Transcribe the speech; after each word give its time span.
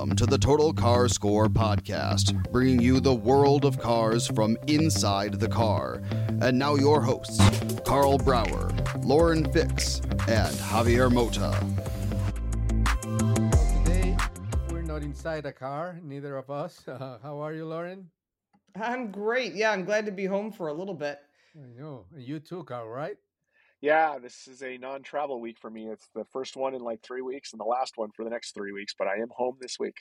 Welcome 0.00 0.16
to 0.16 0.24
the 0.24 0.38
Total 0.38 0.72
Car 0.72 1.08
Score 1.08 1.48
podcast, 1.48 2.50
bringing 2.50 2.80
you 2.80 3.00
the 3.00 3.14
world 3.14 3.66
of 3.66 3.78
cars 3.78 4.26
from 4.28 4.56
inside 4.66 5.34
the 5.34 5.46
car. 5.46 6.00
And 6.40 6.58
now 6.58 6.76
your 6.76 7.02
hosts, 7.02 7.38
Karl 7.84 8.16
Brauer, 8.16 8.72
Lauren 9.02 9.52
Fix, 9.52 10.00
and 10.26 10.56
Javier 10.56 11.12
Mota. 11.12 11.52
Today, 13.84 14.16
we're 14.70 14.80
not 14.80 15.02
inside 15.02 15.44
a 15.44 15.52
car, 15.52 16.00
neither 16.02 16.38
of 16.38 16.48
us. 16.48 16.88
Uh, 16.88 17.18
how 17.22 17.38
are 17.38 17.52
you, 17.52 17.66
Lauren? 17.66 18.08
I'm 18.80 19.10
great. 19.10 19.54
Yeah, 19.54 19.70
I'm 19.70 19.84
glad 19.84 20.06
to 20.06 20.12
be 20.12 20.24
home 20.24 20.50
for 20.50 20.68
a 20.68 20.72
little 20.72 20.94
bit. 20.94 21.18
I 21.54 21.78
know. 21.78 22.06
You 22.16 22.40
too, 22.40 22.64
Karl, 22.64 22.88
right? 22.88 23.18
Yeah, 23.80 24.18
this 24.18 24.46
is 24.46 24.62
a 24.62 24.76
non-travel 24.76 25.40
week 25.40 25.58
for 25.58 25.70
me. 25.70 25.88
It's 25.88 26.08
the 26.14 26.24
first 26.24 26.56
one 26.56 26.74
in 26.74 26.82
like 26.82 27.02
three 27.02 27.22
weeks 27.22 27.52
and 27.52 27.60
the 27.60 27.64
last 27.64 27.96
one 27.96 28.10
for 28.12 28.24
the 28.24 28.30
next 28.30 28.52
three 28.52 28.72
weeks, 28.72 28.94
but 28.98 29.08
I 29.08 29.16
am 29.16 29.30
home 29.30 29.56
this 29.60 29.78
week. 29.78 29.96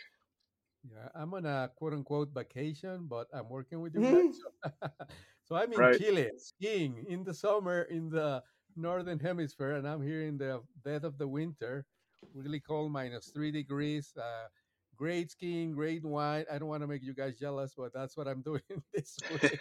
Yeah, 0.90 1.10
I'm 1.14 1.34
on 1.34 1.46
a 1.46 1.70
quote 1.76 1.94
unquote 1.94 2.30
vacation, 2.34 3.08
but 3.08 3.28
I'm 3.34 3.50
working 3.50 3.82
with 3.82 3.94
you 3.96 4.02
Mhm. 4.02 4.06
guys. 4.06 4.40
So, 4.40 4.52
so 5.44 5.56
I'm 5.56 5.74
in 5.74 5.80
Right. 5.80 5.92
Chile 5.92 6.32
skiing 6.38 7.06
in 7.08 7.24
the 7.24 7.34
summer 7.34 7.84
in 7.84 8.10
the 8.10 8.44
northern 8.76 9.20
hemisphere, 9.20 9.76
and 9.76 9.88
I'm 9.88 10.02
here 10.02 10.24
in 10.24 10.38
the 10.38 10.64
dead 10.86 11.04
of 11.04 11.18
the 11.18 11.28
winter, 11.28 11.86
really 12.34 12.60
cold, 12.62 12.92
minus 12.92 13.30
three 13.32 13.52
degrees. 13.52 14.16
Uh, 14.16 14.48
great 14.96 15.32
skiing, 15.32 15.72
great 15.74 16.06
wine. 16.06 16.46
I 16.52 16.60
don't 16.60 16.70
want 16.70 16.82
to 16.84 16.88
make 16.88 17.04
you 17.04 17.14
guys 17.14 17.38
jealous, 17.38 17.74
but 17.76 17.92
that's 17.94 18.16
what 18.16 18.28
I'm 18.28 18.42
doing 18.50 18.62
this 18.94 19.20
week. 19.28 19.60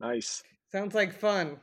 nice. 0.00 0.42
Sounds 0.70 0.94
like 0.94 1.12
fun. 1.12 1.60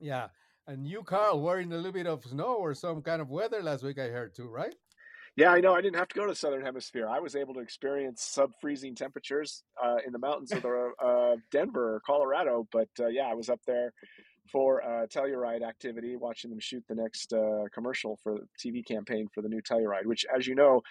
Yeah. 0.00 0.28
And 0.70 0.86
you, 0.86 1.02
Karl, 1.02 1.40
were 1.40 1.58
in 1.58 1.72
a 1.72 1.76
little 1.76 1.90
bit 1.90 2.06
of 2.06 2.24
snow 2.24 2.54
or 2.54 2.74
some 2.74 3.02
kind 3.02 3.20
of 3.20 3.28
weather 3.28 3.60
last 3.60 3.82
week, 3.82 3.98
I 3.98 4.06
heard 4.06 4.36
too, 4.36 4.46
right? 4.46 4.72
Yeah, 5.34 5.50
I 5.50 5.58
know. 5.58 5.74
I 5.74 5.80
didn't 5.80 5.96
have 5.96 6.06
to 6.06 6.14
go 6.14 6.26
to 6.26 6.30
the 6.30 6.36
southern 6.36 6.64
hemisphere. 6.64 7.08
I 7.08 7.18
was 7.18 7.34
able 7.34 7.54
to 7.54 7.60
experience 7.60 8.22
sub-freezing 8.22 8.94
temperatures 8.94 9.64
uh, 9.82 9.96
in 10.06 10.12
the 10.12 10.20
mountains 10.20 10.52
of 10.52 10.62
the, 10.62 10.90
uh, 11.04 11.36
Denver 11.50 11.96
or 11.96 12.00
Colorado. 12.06 12.68
But 12.70 12.88
uh, 13.00 13.08
yeah, 13.08 13.26
I 13.26 13.34
was 13.34 13.48
up 13.48 13.58
there 13.66 13.92
for 14.52 14.80
Telluride 15.12 15.62
activity, 15.62 16.14
watching 16.14 16.50
them 16.50 16.60
shoot 16.60 16.84
the 16.88 16.94
next 16.94 17.32
uh, 17.32 17.64
commercial 17.74 18.20
for 18.22 18.36
the 18.36 18.46
TV 18.56 18.86
campaign 18.86 19.26
for 19.34 19.42
the 19.42 19.48
new 19.48 19.62
Telluride. 19.62 20.04
Which, 20.04 20.24
as 20.32 20.46
you 20.46 20.54
know, 20.54 20.82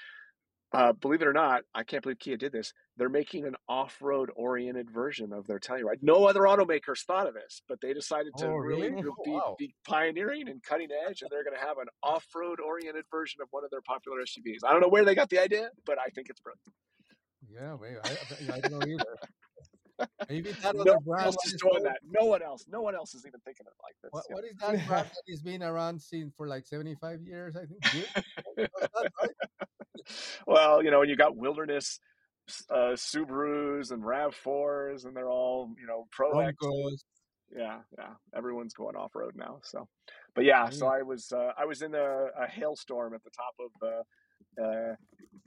uh, 0.72 0.94
believe 0.94 1.22
it 1.22 1.28
or 1.28 1.34
not, 1.34 1.64
I 1.74 1.84
can't 1.84 2.04
believe 2.04 2.20
Kia 2.20 2.38
did 2.38 2.52
this. 2.52 2.74
They're 2.98 3.10
making 3.10 3.46
an 3.46 3.56
off-road 3.68 4.30
oriented 4.36 4.90
version 4.92 5.34
of 5.34 5.48
their 5.48 5.60
Telluride. 5.60 6.04
No 6.04 6.26
other 6.26 6.42
automakers 6.42 7.04
thought 7.06 7.28
of 7.28 7.34
this, 7.34 7.62
but 7.68 7.82
they 7.82 7.94
decided 7.94 8.34
to 8.38 8.46
Oh, 8.48 8.56
really, 8.56 8.90
really? 8.92 9.02
be, 9.26 9.32
wow. 9.32 9.56
be 9.58 9.74
pioneering 9.88 10.48
and 10.48 10.62
cutting 10.62 10.90
edge, 11.08 11.22
and 11.22 11.30
they're 11.32 11.44
going 11.44 11.56
to 11.60 11.66
have 11.66 11.78
an 11.80 11.88
off-road 12.04 12.60
oriented 12.60 13.06
version 13.12 13.42
of 13.42 13.48
one 13.52 13.64
of 13.64 13.72
their 13.72 13.82
popular 13.82 14.20
SUVs. 14.22 14.60
I 14.68 14.72
don't 14.72 14.82
know 14.82 14.90
where 14.90 15.06
they 15.06 15.16
got 15.16 15.30
the 15.30 15.40
idea, 15.40 15.70
but 15.86 15.98
I 15.98 16.10
think 16.10 16.30
it's 16.30 16.40
brilliant. 16.42 16.62
Yeah, 17.52 17.76
maybe. 17.82 17.98
I, 18.04 18.56
I 18.56 18.60
don't 18.60 18.80
know 18.80 18.86
either. 18.88 20.08
Maybe 20.30 20.52
that 20.52 20.76
No 20.76 20.82
other 20.82 20.98
brand 21.06 21.26
else 21.26 21.36
is 21.46 21.54
doing 21.62 21.84
that. 21.84 21.98
No 22.10 22.26
one 22.28 22.42
else. 22.42 22.64
No 22.70 22.82
one 22.82 22.96
else 22.96 23.16
is 23.16 23.26
even 23.26 23.40
thinking 23.42 23.66
of 23.66 23.74
it 23.74 23.82
like 23.84 23.96
this. 24.02 24.12
What, 24.12 24.24
Yeah. 24.30 24.36
what 24.36 24.46
is 24.46 24.56
that 24.80 24.88
brand 24.88 25.08
that 25.08 25.32
has 25.32 25.42
been 25.42 25.64
around 25.64 26.02
since 26.02 26.32
for 26.38 26.48
like 26.48 26.66
75 26.68 27.22
years, 27.22 27.56
I 27.58 27.66
think? 27.90 28.70
Jeep? 30.00 30.08
Was 30.08 30.16
that 30.48 30.54
right? 30.54 30.58
well, 30.58 30.84
you 30.84 30.92
know, 30.92 31.00
when 31.00 31.10
you 31.10 31.16
got 31.16 31.36
wilderness 31.36 32.00
uh, 32.70 32.96
Subarus 32.96 33.92
and 33.92 34.06
Rav 34.06 34.36
Fours, 34.36 35.06
and 35.06 35.16
they're 35.16 35.30
all 35.30 35.70
you 35.80 35.88
know 35.88 36.08
Pro. 36.12 36.32
Yeah, 37.56 37.80
yeah. 37.98 38.14
Everyone's 38.36 38.74
going 38.74 38.96
off 38.96 39.16
road 39.16 39.34
now. 39.36 39.60
So, 39.64 39.88
but 40.36 40.46
yeah, 40.46 40.70
so 40.70 40.88
I 40.88 41.02
was 41.02 41.32
uh, 41.32 41.52
I 41.58 41.66
was 41.66 41.82
in 41.82 41.96
a, 41.96 42.28
a 42.40 42.48
hailstorm 42.48 43.14
at 43.14 43.24
the 43.24 43.32
top 43.32 43.56
of 43.60 43.88
uh, 43.88 44.04
uh, 44.62 44.96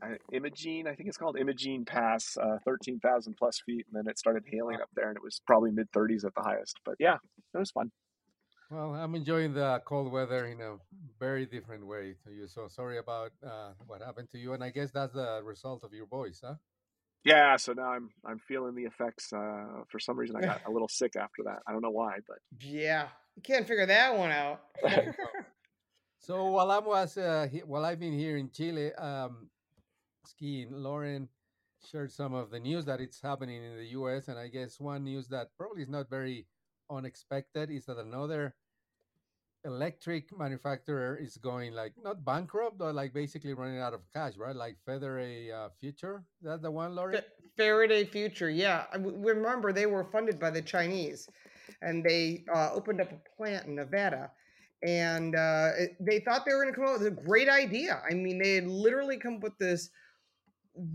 uh, 0.02 0.14
Imogene, 0.32 0.86
I 0.86 0.94
think 0.94 1.08
it's 1.08 1.16
called 1.16 1.36
Imogene 1.38 1.84
Pass, 1.84 2.36
uh, 2.36 2.58
thirteen 2.64 2.98
thousand 3.00 3.36
plus 3.36 3.60
feet, 3.64 3.86
and 3.86 3.94
then 3.94 4.10
it 4.10 4.18
started 4.18 4.44
hailing 4.50 4.76
up 4.80 4.88
there, 4.94 5.08
and 5.08 5.16
it 5.16 5.22
was 5.22 5.40
probably 5.46 5.70
mid 5.70 5.90
thirties 5.92 6.24
at 6.24 6.34
the 6.34 6.42
highest. 6.42 6.78
But 6.84 6.96
yeah, 6.98 7.16
it 7.54 7.58
was 7.58 7.70
fun. 7.70 7.90
Well, 8.72 8.94
I'm 8.94 9.14
enjoying 9.14 9.52
the 9.52 9.82
cold 9.84 10.10
weather 10.10 10.46
in 10.46 10.62
a 10.62 10.76
very 11.20 11.44
different 11.44 11.86
way 11.86 12.14
to 12.24 12.32
you. 12.32 12.48
So 12.48 12.68
sorry 12.68 12.96
about 12.96 13.32
uh, 13.46 13.72
what 13.86 14.00
happened 14.00 14.30
to 14.32 14.38
you. 14.38 14.54
And 14.54 14.64
I 14.64 14.70
guess 14.70 14.90
that's 14.90 15.12
the 15.12 15.42
result 15.44 15.84
of 15.84 15.92
your 15.92 16.06
voice, 16.06 16.40
huh? 16.42 16.54
Yeah, 17.22 17.56
so 17.56 17.74
now 17.74 17.90
I'm 17.90 18.08
I'm 18.24 18.38
feeling 18.38 18.74
the 18.74 18.84
effects. 18.84 19.30
Uh, 19.30 19.84
for 19.90 20.00
some 20.00 20.18
reason, 20.18 20.36
I 20.36 20.40
got 20.40 20.62
a 20.66 20.70
little 20.70 20.88
sick 20.88 21.16
after 21.16 21.42
that. 21.44 21.58
I 21.66 21.72
don't 21.72 21.82
know 21.82 21.90
why, 21.90 22.14
but 22.26 22.38
Yeah, 22.60 23.08
you 23.36 23.42
can't 23.42 23.68
figure 23.68 23.84
that 23.84 24.16
one 24.16 24.30
out. 24.30 24.62
So 26.18 26.46
while 26.52 26.70
I 26.70 26.78
was 26.78 27.18
uh, 27.18 27.48
he- 27.50 27.64
while 27.66 27.84
I've 27.84 27.98
been 28.00 28.16
here 28.16 28.36
in 28.36 28.48
Chile 28.50 28.94
um, 28.94 29.50
skiing, 30.24 30.68
Lauren 30.70 31.28
shared 31.90 32.12
some 32.12 32.32
of 32.32 32.50
the 32.50 32.60
news 32.60 32.84
that 32.86 33.00
it's 33.00 33.20
happening 33.20 33.62
in 33.62 33.76
the 33.76 33.86
U.S. 33.98 34.28
And 34.28 34.38
I 34.38 34.48
guess 34.48 34.78
one 34.80 35.04
news 35.04 35.28
that 35.28 35.48
probably 35.58 35.82
is 35.82 35.88
not 35.88 36.08
very 36.08 36.46
unexpected 36.88 37.70
is 37.70 37.86
that 37.86 37.98
another 37.98 38.54
electric 39.64 40.36
manufacturer 40.36 41.16
is 41.16 41.36
going 41.36 41.72
like 41.72 41.92
not 42.02 42.24
bankrupt, 42.24 42.78
but 42.78 42.94
like 42.94 43.12
basically 43.14 43.54
running 43.54 43.78
out 43.80 43.94
of 43.94 44.00
cash, 44.12 44.34
right? 44.36 44.56
Like 44.56 44.76
Federer 44.88 45.52
uh, 45.52 45.68
Future. 45.80 46.24
Is 46.40 46.46
that 46.48 46.62
the 46.62 46.70
one, 46.70 46.94
Lauren? 46.94 47.16
Fa- 47.16 47.24
Faraday 47.56 48.04
Future, 48.04 48.50
yeah. 48.50 48.84
I 48.92 48.98
w- 48.98 49.16
remember 49.18 49.72
they 49.72 49.86
were 49.86 50.04
funded 50.04 50.40
by 50.40 50.50
the 50.50 50.62
Chinese, 50.62 51.28
and 51.82 52.04
they 52.04 52.44
uh, 52.54 52.70
opened 52.72 53.00
up 53.00 53.12
a 53.12 53.20
plant 53.36 53.66
in 53.66 53.76
Nevada, 53.76 54.30
and 54.82 55.34
uh, 55.36 55.70
it- 55.78 55.96
they 56.00 56.20
thought 56.20 56.44
they 56.44 56.54
were 56.54 56.62
going 56.62 56.74
to 56.74 56.80
come 56.80 56.88
up 56.94 56.98
with 57.00 57.06
a 57.08 57.22
great 57.26 57.48
idea. 57.48 58.02
I 58.08 58.14
mean, 58.14 58.38
they 58.42 58.54
had 58.56 58.66
literally 58.66 59.16
come 59.18 59.36
up 59.36 59.42
with 59.42 59.58
this 59.58 59.90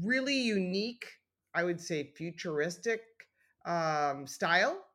really 0.04 0.38
unique, 0.38 1.06
I 1.54 1.64
would 1.64 1.80
say, 1.80 2.12
futuristic 2.16 3.02
um, 3.66 4.26
style, 4.28 4.87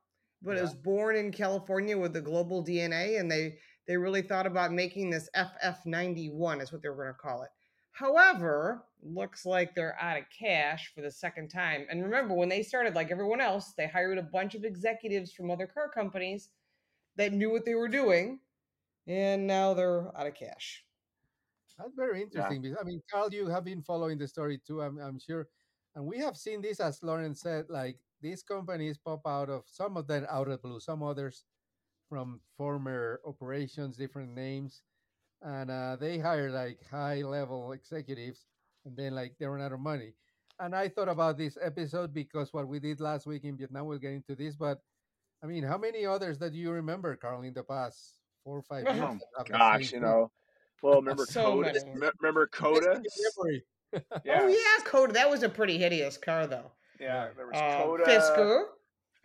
but 0.43 0.57
it 0.57 0.61
was 0.61 0.73
born 0.73 1.15
in 1.15 1.31
California 1.31 1.97
with 1.97 2.13
the 2.13 2.21
global 2.21 2.63
DNA, 2.63 3.19
and 3.19 3.31
they 3.31 3.57
they 3.87 3.97
really 3.97 4.21
thought 4.21 4.45
about 4.45 4.71
making 4.71 5.09
this 5.09 5.29
FF91 5.35 6.61
is 6.61 6.71
what 6.71 6.81
they 6.81 6.89
were 6.89 6.95
going 6.95 7.07
to 7.07 7.13
call 7.13 7.43
it. 7.43 7.49
However, 7.91 8.85
looks 9.03 9.45
like 9.45 9.75
they're 9.75 9.97
out 9.99 10.17
of 10.17 10.23
cash 10.37 10.91
for 10.95 11.01
the 11.01 11.11
second 11.11 11.49
time. 11.49 11.85
And 11.89 12.01
remember, 12.01 12.33
when 12.33 12.49
they 12.49 12.63
started, 12.63 12.95
like 12.95 13.11
everyone 13.11 13.41
else, 13.41 13.73
they 13.77 13.87
hired 13.87 14.17
a 14.17 14.23
bunch 14.23 14.55
of 14.55 14.63
executives 14.63 15.31
from 15.31 15.51
other 15.51 15.67
car 15.67 15.89
companies 15.89 16.49
that 17.17 17.33
knew 17.33 17.51
what 17.51 17.65
they 17.65 17.75
were 17.75 17.89
doing, 17.89 18.39
and 19.07 19.45
now 19.45 19.73
they're 19.73 20.17
out 20.17 20.27
of 20.27 20.35
cash. 20.35 20.83
That's 21.77 21.95
very 21.95 22.21
interesting. 22.21 22.61
Because, 22.61 22.77
I 22.79 22.83
mean, 22.83 23.01
Karl, 23.11 23.33
you 23.33 23.47
have 23.47 23.65
been 23.65 23.81
following 23.81 24.17
the 24.17 24.27
story 24.27 24.59
too, 24.65 24.81
I'm, 24.81 24.99
I'm 24.99 25.19
sure. 25.19 25.47
And 25.95 26.05
we 26.05 26.17
have 26.19 26.37
seen 26.37 26.61
this, 26.61 26.79
as 26.79 27.03
Lauren 27.03 27.35
said, 27.35 27.65
like 27.69 27.97
these 28.23 28.41
companies 28.43 28.97
pop 28.97 29.21
out 29.27 29.49
of 29.49 29.63
some 29.67 29.97
of 29.97 30.07
them 30.07 30.25
out 30.31 30.47
of 30.47 30.61
the 30.61 30.67
blue, 30.67 30.79
some 30.79 31.03
others 31.03 31.43
from 32.09 32.39
former 32.57 33.19
operations, 33.27 33.97
different 33.97 34.33
names. 34.33 34.81
And 35.41 35.69
uh, 35.69 35.97
they 35.99 36.17
hire 36.19 36.49
like 36.49 36.79
high 36.89 37.21
level 37.21 37.73
executives 37.73 38.45
and 38.85 38.95
then 38.97 39.13
like 39.13 39.35
they 39.39 39.45
run 39.45 39.61
out 39.61 39.73
of 39.73 39.79
money. 39.81 40.13
And 40.59 40.75
I 40.75 40.87
thought 40.89 41.09
about 41.09 41.37
this 41.37 41.57
episode 41.61 42.13
because 42.13 42.53
what 42.53 42.67
we 42.67 42.79
did 42.79 43.01
last 43.01 43.27
week 43.27 43.43
in 43.43 43.57
Vietnam, 43.57 43.87
we'll 43.87 43.99
get 43.99 44.13
into 44.13 44.35
this, 44.35 44.55
but 44.55 44.79
I 45.43 45.47
mean, 45.47 45.63
how 45.63 45.77
many 45.77 46.05
others 46.05 46.39
that 46.39 46.53
you 46.53 46.71
remember, 46.71 47.17
Karl, 47.17 47.41
in 47.41 47.53
the 47.53 47.63
past 47.63 48.19
four 48.45 48.59
or 48.59 48.61
five 48.61 48.85
years? 48.95 48.99
Oh, 49.03 49.19
that 49.19 49.27
have 49.37 49.47
the 49.47 49.53
gosh, 49.53 49.91
you 49.91 49.99
know. 49.99 50.31
Well, 50.81 50.95
remember 50.95 51.25
So 51.25 51.43
Coda? 51.43 51.73
many. 51.73 51.99
Remember 52.21 52.47
Coda? 52.47 52.93
in 52.93 53.03
your 53.03 53.33
memory. 53.37 53.63
Yeah, 54.25 54.39
Oh 54.41 54.47
yeah, 54.47 54.83
Coda. 54.85 55.13
That 55.13 55.29
was 55.29 55.43
a 55.43 55.49
pretty 55.49 55.77
hideous 55.77 56.17
car 56.17 56.47
though. 56.47 56.71
Yeah. 57.03 57.27
There 57.35 57.47
was 57.47 57.55
Uh, 57.55 57.83
Coda. 57.83 58.03
Fisker. 58.05 58.63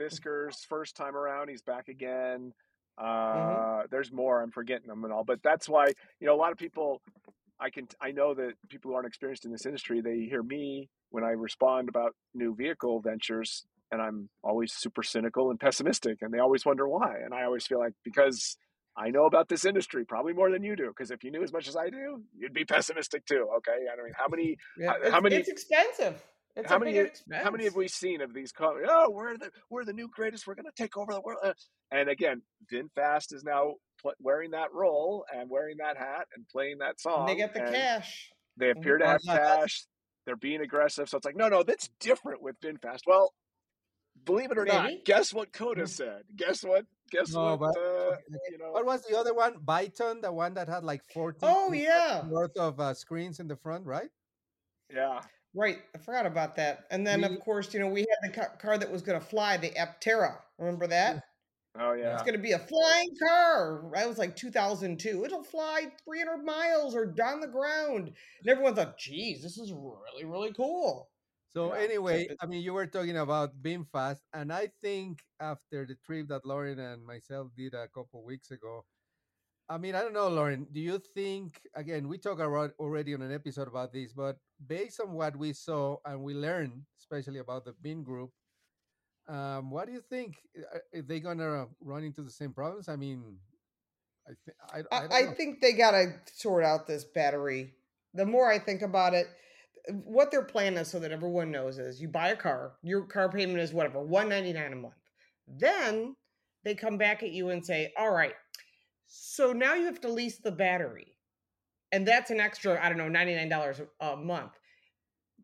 Fisker's 0.00 0.64
first 0.64 0.96
time 0.96 1.16
around. 1.16 1.48
He's 1.48 1.62
back 1.62 1.88
again. 1.88 2.52
Uh, 2.96 3.04
Mm-hmm. 3.04 3.86
There's 3.90 4.12
more. 4.12 4.42
I'm 4.42 4.50
forgetting 4.50 4.88
them 4.88 5.04
and 5.04 5.12
all, 5.12 5.24
but 5.24 5.40
that's 5.42 5.68
why 5.68 5.86
you 6.20 6.26
know 6.26 6.34
a 6.34 6.40
lot 6.44 6.52
of 6.52 6.58
people. 6.58 7.00
I 7.60 7.70
can 7.70 7.88
I 8.00 8.10
know 8.12 8.34
that 8.34 8.52
people 8.68 8.90
who 8.90 8.94
aren't 8.96 9.06
experienced 9.08 9.44
in 9.44 9.50
this 9.52 9.66
industry, 9.66 10.00
they 10.00 10.20
hear 10.28 10.42
me 10.42 10.88
when 11.10 11.24
I 11.24 11.30
respond 11.30 11.88
about 11.88 12.14
new 12.34 12.54
vehicle 12.54 13.00
ventures, 13.00 13.66
and 13.90 14.00
I'm 14.02 14.28
always 14.44 14.72
super 14.72 15.02
cynical 15.02 15.50
and 15.50 15.58
pessimistic, 15.58 16.18
and 16.22 16.32
they 16.32 16.38
always 16.38 16.64
wonder 16.66 16.88
why. 16.88 17.16
And 17.24 17.32
I 17.34 17.44
always 17.44 17.66
feel 17.66 17.78
like 17.80 17.94
because 18.04 18.56
I 18.96 19.10
know 19.10 19.26
about 19.26 19.48
this 19.48 19.64
industry 19.64 20.04
probably 20.04 20.32
more 20.34 20.50
than 20.50 20.62
you 20.62 20.76
do. 20.76 20.88
Because 20.88 21.10
if 21.10 21.22
you 21.24 21.30
knew 21.32 21.42
as 21.42 21.52
much 21.52 21.66
as 21.68 21.76
I 21.76 21.88
do, 21.90 22.22
you'd 22.36 22.52
be 22.52 22.64
pessimistic 22.64 23.24
too. 23.26 23.48
Okay, 23.58 23.78
I 23.92 24.02
mean, 24.04 24.12
how 24.16 24.26
many 24.28 24.56
Yeah, 24.76 24.92
how- 25.04 25.10
how 25.12 25.20
many- 25.20 25.36
It's 25.36 25.48
expensive. 25.48 26.20
It's 26.58 26.68
how 26.68 26.78
many 26.78 26.92
big 26.92 27.12
how 27.32 27.50
many 27.50 27.64
have 27.64 27.76
we 27.76 27.88
seen 27.88 28.20
of 28.20 28.34
these 28.34 28.52
co- 28.52 28.78
oh 28.88 29.10
we're 29.10 29.36
the 29.38 29.50
we're 29.70 29.84
the 29.84 29.92
new 29.92 30.08
greatest 30.08 30.46
we're 30.46 30.54
going 30.56 30.66
to 30.66 30.72
take 30.82 30.96
over 30.96 31.12
the 31.12 31.20
world 31.20 31.38
uh, 31.44 31.52
and 31.92 32.08
again 32.08 32.42
VinFast 32.72 33.32
is 33.32 33.44
now 33.44 33.74
pl- 34.02 34.12
wearing 34.20 34.50
that 34.50 34.72
role 34.72 35.24
and 35.34 35.48
wearing 35.48 35.76
that 35.78 35.96
hat 35.96 36.26
and 36.34 36.46
playing 36.48 36.78
that 36.78 37.00
song 37.00 37.20
And 37.20 37.28
they 37.28 37.36
get 37.36 37.54
the 37.54 37.60
cash. 37.60 38.30
they 38.56 38.70
appear 38.70 38.98
to 38.98 39.06
have 39.06 39.22
cash 39.24 39.84
they're 40.26 40.36
being 40.36 40.60
aggressive 40.60 41.08
so 41.08 41.16
it's 41.16 41.24
like 41.24 41.36
no 41.36 41.48
no 41.48 41.62
that's 41.62 41.88
different 42.00 42.42
with 42.42 42.58
VinFast. 42.60 43.00
Well 43.06 43.32
believe 44.24 44.50
it 44.50 44.58
or 44.58 44.64
not 44.66 44.90
guess 45.04 45.32
what 45.32 45.52
Coda 45.52 45.86
said? 45.86 46.22
Guess 46.34 46.64
what 46.64 46.84
guess 47.12 47.32
No, 47.32 47.54
what 47.54 47.60
but- 47.72 47.80
uh, 47.80 48.16
you 48.50 48.58
know? 48.58 48.72
What 48.72 48.84
was 48.84 49.02
the 49.02 49.16
other 49.16 49.32
one? 49.32 49.54
Byton, 49.64 50.20
the 50.22 50.32
one 50.32 50.54
that 50.54 50.68
had 50.68 50.82
like 50.82 51.02
14 51.14 51.38
Oh 51.48 51.72
yeah, 51.72 52.26
worth 52.26 52.56
of 52.56 52.80
uh, 52.80 52.94
screens 52.94 53.38
in 53.38 53.46
the 53.46 53.56
front, 53.56 53.86
right? 53.86 54.10
yeah 54.92 55.20
right. 55.58 55.78
I 55.94 55.98
forgot 55.98 56.26
about 56.26 56.56
that. 56.56 56.86
And 56.90 57.06
then 57.06 57.20
We- 57.20 57.26
of 57.36 57.40
course, 57.40 57.72
you 57.74 57.80
know, 57.80 57.88
we 57.88 58.00
had 58.00 58.32
the 58.32 58.56
car 58.58 58.78
that 58.78 58.90
was 58.90 59.02
going 59.02 59.20
to 59.20 59.26
fly, 59.26 59.56
the 59.56 59.70
Aptera. 59.70 60.42
Remember 60.58 60.86
that? 60.88 61.24
oh 61.76 61.92
yeah 61.92 62.14
It's 62.14 62.22
going 62.22 62.34
to 62.34 62.42
be 62.42 62.52
a 62.52 62.58
flying 62.58 63.10
car. 63.22 63.90
That 63.94 64.08
was 64.08 64.18
like 64.18 64.36
2002. 64.36 65.24
It'll 65.24 65.44
fly 65.44 65.92
300 66.04 66.44
miles 66.44 66.94
or 66.94 67.06
down 67.06 67.40
the 67.40 67.48
ground. 67.48 68.08
And 68.40 68.48
everyone 68.48 68.74
thought, 68.74 68.98
geez, 68.98 69.42
this 69.42 69.58
is 69.58 69.72
really, 69.72 70.24
really 70.24 70.52
cool. 70.54 71.10
So 71.48 71.74
Yeah. 71.74 71.74
anyway, 71.74 72.28
I 72.40 72.46
mean, 72.46 72.62
you 72.62 72.72
were 72.74 72.86
talking 72.86 73.16
about 73.16 73.60
VinFast, 73.62 74.20
and 74.32 74.52
I 74.52 74.68
think 74.80 75.24
after 75.40 75.86
the 75.86 75.96
trip 75.96 76.28
that 76.28 76.44
Lauren 76.46 76.78
and 76.78 77.04
myself 77.04 77.52
did 77.56 77.74
a 77.74 77.88
couple 77.88 78.22
weeks 78.24 78.50
ago, 78.50 78.84
I 79.68 79.76
mean, 79.76 79.94
I 79.94 80.00
don't 80.02 80.14
know, 80.14 80.28
Lauren. 80.28 80.66
Do 80.72 80.80
you 80.80 80.98
think 81.14 81.60
again? 81.74 82.08
We 82.08 82.16
talked 82.18 82.40
about 82.40 82.72
already 82.78 83.14
on 83.14 83.22
an 83.22 83.32
episode 83.34 83.68
about 83.68 83.92
this, 83.92 84.12
but 84.12 84.38
based 84.66 85.00
on 85.00 85.12
what 85.12 85.36
we 85.36 85.52
saw 85.52 85.96
and 86.06 86.22
we 86.22 86.34
learned, 86.34 86.82
especially 86.98 87.38
about 87.40 87.64
the 87.66 87.74
Vingroup, 87.84 88.30
um, 89.28 89.70
what 89.70 89.86
do 89.86 89.92
you 89.92 90.00
think? 90.08 90.36
Are 90.72 90.82
are 90.94 91.02
they 91.02 91.20
gonna 91.20 91.66
run 91.80 92.02
into 92.02 92.22
the 92.22 92.30
same 92.30 92.52
problems? 92.54 92.88
I 92.88 92.96
mean, 92.96 93.36
I 94.26 94.32
think 94.44 94.56
I, 94.72 94.78
I, 94.78 94.98
I, 94.98 95.00
don't 95.02 95.12
I 95.12 95.20
know. 95.22 95.34
think 95.34 95.60
they 95.60 95.72
got 95.72 95.90
to 95.92 96.14
sort 96.34 96.64
out 96.64 96.86
this 96.86 97.04
battery. 97.04 97.74
The 98.14 98.24
more 98.24 98.50
I 98.50 98.58
think 98.58 98.80
about 98.80 99.12
it, 99.12 99.26
what 100.04 100.30
their 100.30 100.44
plan 100.44 100.78
is, 100.78 100.88
so 100.88 100.98
that 101.00 101.12
everyone 101.12 101.50
knows, 101.50 101.78
is 101.78 102.00
you 102.00 102.08
buy 102.08 102.28
a 102.28 102.36
car, 102.36 102.72
your 102.82 103.02
car 103.02 103.28
payment 103.30 103.58
is 103.58 103.74
whatever, 103.74 104.00
one 104.02 104.30
ninety 104.30 104.54
nine 104.54 104.72
a 104.72 104.76
month. 104.76 104.94
Then 105.46 106.16
they 106.64 106.74
come 106.74 106.96
back 106.96 107.22
at 107.22 107.32
you 107.32 107.50
and 107.50 107.64
say, 107.64 107.92
"All 107.98 108.10
right, 108.10 108.34
so 109.08 109.52
now 109.52 109.74
you 109.74 109.86
have 109.86 110.00
to 110.02 110.12
lease 110.12 110.38
the 110.38 110.52
battery, 110.52 111.16
and 111.92 112.06
that's 112.06 112.30
an 112.30 112.38
extra, 112.40 112.78
I 112.82 112.88
don't 112.88 112.98
know, 112.98 113.08
ninety 113.08 113.34
nine 113.34 113.48
dollars 113.48 113.80
a 114.00 114.16
month." 114.16 114.52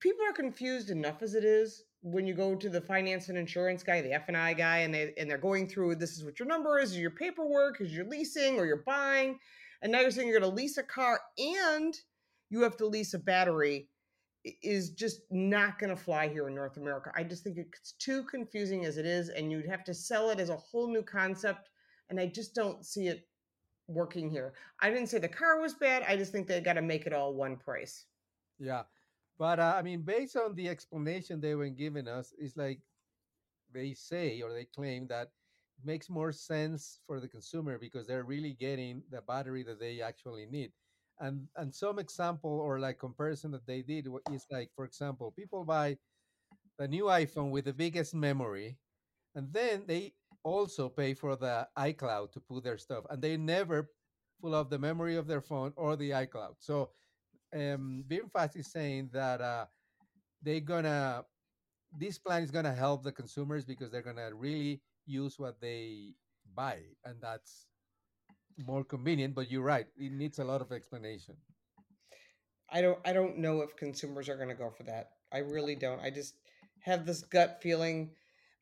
People 0.01 0.25
are 0.29 0.33
confused 0.33 0.91
enough 0.91 1.23
as 1.23 1.35
it 1.35 1.45
is 1.45 1.85
when 2.03 2.27
you 2.27 2.35
go 2.35 2.55
to 2.55 2.69
the 2.69 2.83
finance 2.83 3.31
and 3.31 3.39
insurance 3.39 3.83
guy, 3.83 4.03
the 4.03 4.13
F 4.13 4.29
and 4.29 4.37
I 4.37 4.53
guy, 4.53 4.79
and 4.79 4.95
they 4.95 5.15
and 5.17 5.29
they're 5.29 5.39
going 5.39 5.67
through 5.67 5.97
this 5.97 6.13
is 6.13 6.25
what 6.25 6.39
your 6.39 6.47
number 6.47 6.79
is, 6.79 6.97
your 6.97 7.11
paperwork, 7.11 7.81
is 7.81 7.93
you're 7.93 8.07
leasing 8.07 8.59
or 8.59 8.67
you're 8.67 8.85
buying, 8.85 9.39
and 9.83 9.91
now 9.91 10.01
you're 10.01 10.11
saying 10.11 10.29
you're 10.29 10.39
going 10.39 10.51
to 10.51 10.55
lease 10.55 10.77
a 10.77 10.83
car 10.83 11.21
and 11.39 11.95
you 12.51 12.63
have 12.63 12.77
to 12.77 12.87
lease 12.87 13.15
a 13.15 13.19
battery 13.19 13.89
is 14.63 14.91
just 14.91 15.23
not 15.31 15.79
going 15.79 15.89
to 15.89 15.97
fly 15.97 16.29
here 16.29 16.47
in 16.49 16.55
North 16.55 16.77
America. 16.77 17.11
I 17.17 17.23
just 17.23 17.43
think 17.43 17.57
it's 17.57 17.93
too 17.93 18.25
confusing 18.25 18.85
as 18.85 18.99
it 18.99 19.07
is, 19.07 19.31
and 19.31 19.51
you'd 19.51 19.67
have 19.67 19.85
to 19.85 19.95
sell 19.95 20.29
it 20.29 20.39
as 20.39 20.51
a 20.51 20.57
whole 20.57 20.93
new 20.93 21.03
concept, 21.03 21.71
and 22.11 22.21
I 22.21 22.27
just 22.27 22.55
don't 22.55 22.85
see 22.85 23.09
it 23.09 23.27
working 23.89 24.31
here. 24.31 24.55
I 24.81 24.91
didn't 24.91 25.09
say 25.09 25.19
the 25.19 25.29
car 25.29 25.61
was 25.61 25.75
bad. 25.75 26.05
I 26.07 26.17
just 26.17 26.33
think 26.33 26.47
they 26.47 26.61
got 26.61 26.75
to 26.75 26.83
make 26.83 27.07
it 27.07 27.13
all 27.13 27.35
one 27.35 27.57
price. 27.57 28.07
Yeah, 28.59 28.83
but 29.39 29.59
uh, 29.59 29.75
I 29.77 29.83
mean, 29.83 30.03
based 30.03 30.37
on 30.37 30.55
the 30.55 30.69
explanation 30.69 31.41
they 31.41 31.55
were 31.55 31.69
giving 31.69 32.09
us, 32.09 32.33
it's 32.39 32.57
like 32.57 32.81
they 33.73 33.95
say 33.95 34.41
or 34.43 34.53
they 34.53 34.65
claim 34.65 35.07
that 35.09 35.29
it 35.79 35.85
makes 35.85 36.09
more 36.09 36.33
sense 36.33 37.01
for 37.07 37.21
the 37.21 37.29
consumer 37.29 37.79
because 37.79 38.07
they're 38.07 38.25
really 38.25 38.55
getting 38.55 39.03
the 39.11 39.21
battery 39.23 39.65
that 39.65 39.81
they 39.81 40.01
actually 40.01 40.47
need. 40.47 40.73
And 41.21 41.47
and 41.57 41.75
some 41.75 41.99
example 41.99 42.51
or 42.51 42.81
like 42.81 42.99
comparison 42.99 43.53
that 43.53 43.67
they 43.67 43.83
did 43.83 44.09
is 44.33 44.47
like, 44.51 44.71
for 44.75 44.85
example, 44.85 45.33
people 45.37 45.65
buy 45.65 45.99
the 46.79 46.89
new 46.89 47.05
iPhone 47.05 47.51
with 47.51 47.67
the 47.67 47.73
biggest 47.73 48.15
memory, 48.15 48.79
and 49.35 49.53
then 49.53 49.85
they 49.87 50.15
also 50.45 50.89
pay 50.89 51.15
for 51.15 51.37
the 51.37 51.67
iCloud 51.79 52.33
to 52.33 52.41
put 52.41 52.65
their 52.65 52.79
stuff, 52.79 53.05
and 53.11 53.23
they 53.23 53.37
never 53.37 53.91
pull 54.41 54.55
up 54.55 54.71
the 54.71 54.79
memory 54.79 55.17
of 55.17 55.27
their 55.27 55.41
phone 55.41 55.73
or 55.77 55.97
the 55.97 56.11
iCloud. 56.11 56.57
So 56.59 56.91
um, 57.55 58.05
VinFast 58.09 58.57
is 58.57 58.71
saying 58.71 59.11
that 59.13 59.41
uh, 59.41 59.67
they're 60.43 60.61
gonna 60.61 61.25
this 61.99 62.19
plan 62.19 62.43
is 62.43 62.51
gonna 62.51 62.75
help 62.75 63.05
the 63.05 63.13
consumers 63.13 63.65
because 63.65 63.91
they're 63.91 64.03
gonna 64.03 64.35
really 64.35 64.83
use 65.07 65.39
what 65.39 65.61
they 65.61 66.15
buy, 66.55 66.81
and 67.05 67.17
that's 67.21 67.67
more 68.67 68.85
convenient. 68.85 69.35
But 69.35 69.51
you're 69.51 69.63
right; 69.63 69.87
it 69.97 70.13
needs 70.13 70.39
a 70.39 70.45
lot 70.45 70.61
of 70.61 70.73
explanation. 70.73 71.37
I 72.71 72.81
don't 72.81 72.99
I 73.05 73.13
don't 73.13 73.39
know 73.39 73.63
if 73.63 73.77
consumers 73.77 74.29
are 74.29 74.37
going 74.37 74.49
to 74.49 74.55
go 74.55 74.71
for 74.71 74.83
that. 74.85 75.11
I 75.33 75.39
really 75.39 75.77
don't. 75.77 76.01
I 76.01 76.11
just 76.11 76.35
have 76.81 77.07
this 77.07 77.23
gut 77.23 77.61
feeling 77.63 78.11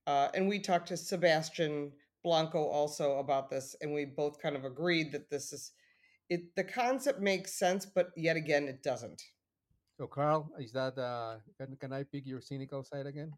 uh, 0.06 0.28
and 0.34 0.48
we 0.48 0.58
talked 0.58 0.88
to 0.88 0.96
Sebastian 0.96 1.92
Blanco 2.24 2.64
also 2.64 3.18
about 3.18 3.50
this 3.50 3.74
and 3.80 3.92
we 3.92 4.04
both 4.04 4.40
kind 4.40 4.56
of 4.56 4.64
agreed 4.64 5.12
that 5.12 5.30
this 5.30 5.52
is 5.52 5.72
it 6.28 6.54
the 6.56 6.64
concept 6.64 7.20
makes 7.20 7.58
sense 7.58 7.84
but 7.84 8.10
yet 8.16 8.36
again 8.36 8.64
it 8.68 8.82
doesn't. 8.82 9.22
So, 9.98 10.06
Karl, 10.06 10.50
is 10.58 10.72
that 10.72 10.98
uh, 10.98 11.36
can 11.58 11.76
can 11.76 11.92
I 11.92 12.04
pick 12.04 12.26
your 12.26 12.40
cynical 12.40 12.82
side 12.82 13.06
again? 13.06 13.32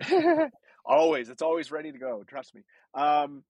always 0.84 1.28
it's 1.28 1.42
always 1.42 1.70
ready 1.70 1.92
to 1.92 1.98
go 1.98 2.24
trust 2.28 2.54
me 2.54 2.62
um 2.94 3.42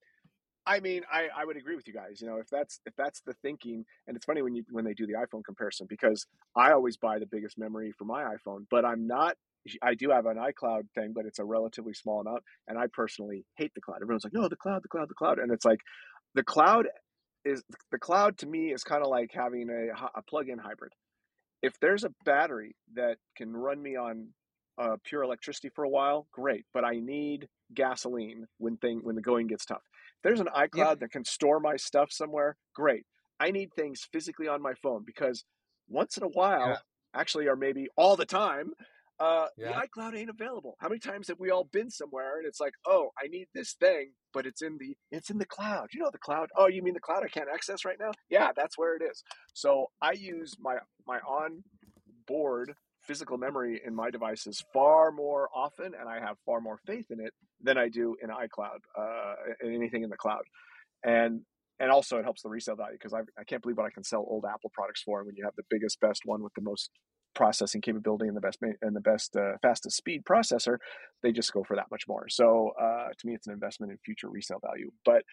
i 0.67 0.79
mean 0.81 1.03
i 1.11 1.29
i 1.37 1.45
would 1.45 1.57
agree 1.57 1.77
with 1.77 1.87
you 1.87 1.95
guys 1.95 2.21
you 2.21 2.27
know 2.27 2.37
if 2.37 2.49
that's 2.51 2.81
if 2.87 2.95
that's 2.97 3.21
the 3.23 3.33
thinking 3.43 3.85
and 4.07 4.17
it's 4.17 4.27
funny 4.27 4.43
when 4.43 4.55
you 4.55 4.63
when 4.71 4.85
they 4.85 4.95
do 4.95 5.07
the 5.07 5.15
iphone 5.15 5.43
comparison 5.45 5.87
because 5.89 6.27
i 6.57 6.73
always 6.73 6.97
buy 6.97 7.19
the 7.19 7.27
biggest 7.27 7.59
memory 7.59 7.93
for 7.93 8.05
my 8.05 8.35
iphone 8.37 8.67
but 8.71 8.85
i'm 8.85 9.07
not 9.07 9.37
i 9.83 9.95
do 9.95 10.11
have 10.11 10.27
an 10.27 10.37
icloud 10.37 10.83
thing 10.95 11.13
but 11.15 11.27
it's 11.27 11.39
a 11.39 11.45
relatively 11.45 11.95
small 11.95 12.21
amount 12.21 12.43
and 12.69 12.79
i 12.79 12.87
personally 12.93 13.45
hate 13.57 13.73
the 13.75 13.81
cloud 13.81 13.99
everyone's 14.03 14.25
like 14.25 14.33
no 14.33 14.49
the 14.49 14.57
cloud 14.57 14.83
the 14.83 14.89
cloud 14.89 15.09
the 15.09 15.15
cloud 15.15 15.39
and 15.39 15.53
it's 15.53 15.65
like 15.65 15.81
the 16.35 16.43
cloud 16.43 16.87
is 17.45 17.63
the 17.91 17.99
cloud 17.99 18.39
to 18.39 18.47
me 18.47 18.73
is 18.73 18.85
kind 18.85 19.03
of 19.03 19.09
like 19.09 19.31
having 19.33 19.69
a, 19.71 20.19
a 20.19 20.23
plug-in 20.23 20.59
hybrid 20.59 20.93
if 21.63 21.79
there's 21.81 22.05
a 22.05 22.11
battery 22.25 22.75
that 22.95 23.19
can 23.37 23.53
run 23.53 23.81
me 23.81 23.97
on 23.97 24.29
uh, 24.79 24.97
pure 25.05 25.23
electricity 25.23 25.69
for 25.75 25.85
a 25.85 25.89
while, 25.89 26.27
great. 26.33 26.65
But 26.75 26.85
I 26.85 26.95
need 26.99 27.49
gasoline 27.75 28.47
when 28.59 28.77
thing 28.79 29.01
when 29.03 29.17
the 29.17 29.23
going 29.23 29.47
gets 29.47 29.65
tough. 29.65 29.83
If 30.17 30.23
there's 30.25 30.41
an 30.41 30.49
iCloud 30.55 31.01
that 31.01 31.11
can 31.13 31.25
store 31.25 31.61
my 31.61 31.77
stuff 31.77 32.11
somewhere, 32.11 32.57
great. 32.75 33.05
I 33.39 33.51
need 33.51 33.71
things 33.75 34.07
physically 34.13 34.49
on 34.49 34.63
my 34.63 34.75
phone 34.83 35.05
because 35.07 35.45
once 35.89 36.17
in 36.17 36.23
a 36.23 36.29
while, 36.29 36.69
Yeah. 36.69 36.77
actually, 37.15 37.47
or 37.49 37.57
maybe 37.57 37.89
all 37.97 38.17
the 38.17 38.27
time, 38.27 38.73
uh, 39.23 39.47
Yeah. 39.57 39.81
the 39.81 39.87
iCloud 39.87 40.17
ain't 40.19 40.31
available. 40.31 40.75
How 40.81 40.89
many 40.89 40.99
times 40.99 41.29
have 41.29 41.39
we 41.39 41.51
all 41.51 41.65
been 41.65 41.91
somewhere 41.91 42.39
and 42.39 42.47
it's 42.47 42.61
like, 42.61 42.75
oh, 42.87 43.11
I 43.23 43.29
need 43.29 43.47
this 43.55 43.75
thing, 43.75 44.13
but 44.35 44.47
it's 44.47 44.63
in 44.63 44.79
the 44.79 44.97
it's 45.11 45.31
in 45.31 45.39
the 45.39 45.47
cloud. 45.47 45.89
You 45.93 46.01
know 46.03 46.11
the 46.13 46.19
cloud. 46.19 46.49
Oh, 46.57 46.69
you 46.69 46.83
mean 46.83 46.95
the 46.95 47.01
cloud 47.01 47.23
I 47.25 47.29
can't 47.29 47.49
access 47.53 47.85
right 47.85 47.99
now? 48.01 48.13
Yeah, 48.29 48.51
that's 48.57 48.77
where 48.77 48.97
it 48.97 49.03
is. 49.11 49.23
So 49.55 49.87
I 50.01 50.13
use 50.13 50.57
my 50.61 50.77
my 51.07 51.19
on 51.21 51.63
board 52.27 52.75
physical 53.03 53.37
memory 53.37 53.81
in 53.85 53.95
my 53.95 54.11
devices 54.11 54.65
far 54.73 55.11
more 55.11 55.49
often 55.55 55.93
and 55.99 56.09
I 56.09 56.21
have 56.21 56.37
far 56.47 56.61
more 56.61 56.79
faith 56.87 57.07
in 57.11 57.19
it 57.21 57.33
than 57.61 57.77
I 57.77 57.89
do 57.89 58.17
in 58.23 58.29
iCloud, 58.31 58.79
uh, 58.99 59.35
in 59.63 59.75
anything 59.75 60.03
in 60.05 60.11
the 60.11 60.17
cloud. 60.17 60.43
And 61.05 61.43
and 61.81 61.91
also 61.91 62.19
it 62.19 62.23
helps 62.23 62.43
the 62.43 62.49
resale 62.49 62.77
value 62.77 62.97
because 63.01 63.13
I, 63.13 63.21
I 63.41 63.45
can't 63.45 63.61
believe 63.63 63.77
what 63.77 63.87
I 63.87 63.91
can 63.91 64.05
sell 64.05 64.25
old 64.29 64.45
Apple 64.49 64.71
products 64.73 65.03
for 65.03 65.25
when 65.25 65.35
you 65.37 65.45
have 65.45 65.57
the 65.57 65.65
biggest, 65.69 65.99
best 66.01 66.23
one 66.25 66.43
with 66.43 66.53
the 66.55 66.63
most 66.63 66.91
processing 67.35 67.81
capability 67.81 68.29
and 68.29 68.37
the 68.37 68.41
best 68.41 68.59
and 68.81 68.95
the 68.95 69.01
best 69.01 69.37
uh, 69.37 69.57
fastest 69.63 69.97
speed 69.97 70.25
processor, 70.25 70.79
they 71.23 71.33
just 71.33 71.53
go 71.53 71.65
for 71.65 71.77
that 71.77 71.91
much 71.91 72.05
more. 72.09 72.29
So 72.29 72.73
uh, 72.81 73.09
to 73.17 73.27
me, 73.27 73.35
it's 73.35 73.47
an 73.47 73.53
investment 73.53 73.93
in 73.93 73.99
future 74.05 74.29
resale 74.29 74.61
value. 74.61 74.91
But 75.05 75.25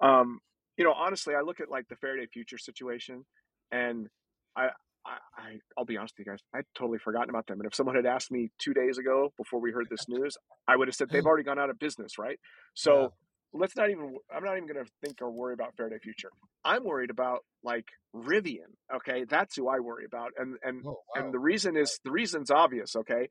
um, 0.00 0.40
you 0.76 0.84
know, 0.84 0.92
honestly, 0.92 1.34
I 1.34 1.40
look 1.42 1.60
at 1.60 1.70
like 1.70 1.88
the 1.88 1.96
Faraday 1.96 2.26
Future 2.32 2.58
situation, 2.58 3.24
and 3.70 4.08
I, 4.56 4.68
I, 5.06 5.58
I'll 5.76 5.84
be 5.84 5.96
honest 5.96 6.14
with 6.16 6.26
you 6.26 6.32
guys, 6.32 6.40
I'd 6.54 6.64
totally 6.74 6.98
forgotten 6.98 7.30
about 7.30 7.46
them. 7.46 7.60
And 7.60 7.66
if 7.66 7.74
someone 7.74 7.96
had 7.96 8.06
asked 8.06 8.30
me 8.30 8.50
two 8.58 8.72
days 8.72 8.98
ago 8.98 9.32
before 9.36 9.60
we 9.60 9.72
heard 9.72 9.86
this 9.90 10.08
news, 10.08 10.36
I 10.66 10.76
would 10.76 10.88
have 10.88 10.94
said 10.94 11.08
they've 11.10 11.26
already 11.26 11.44
gone 11.44 11.58
out 11.58 11.70
of 11.70 11.78
business, 11.78 12.18
right? 12.18 12.38
So 12.74 13.00
yeah. 13.00 13.08
Let's 13.52 13.76
not 13.76 13.90
even. 13.90 14.16
I'm 14.34 14.44
not 14.44 14.56
even 14.56 14.66
going 14.66 14.84
to 14.84 14.90
think 15.04 15.20
or 15.20 15.30
worry 15.30 15.54
about 15.54 15.76
Faraday 15.76 15.98
Future. 15.98 16.30
I'm 16.64 16.84
worried 16.84 17.10
about 17.10 17.40
like 17.62 17.86
Rivian. 18.14 18.72
Okay, 18.94 19.24
that's 19.28 19.56
who 19.56 19.68
I 19.68 19.80
worry 19.80 20.04
about, 20.04 20.30
and 20.38 20.56
and 20.62 20.82
oh, 20.86 20.90
wow. 20.90 20.96
and 21.16 21.34
the 21.34 21.38
reason 21.38 21.76
is 21.76 21.98
the 22.04 22.10
reason's 22.10 22.50
obvious. 22.50 22.96
Okay, 22.96 23.28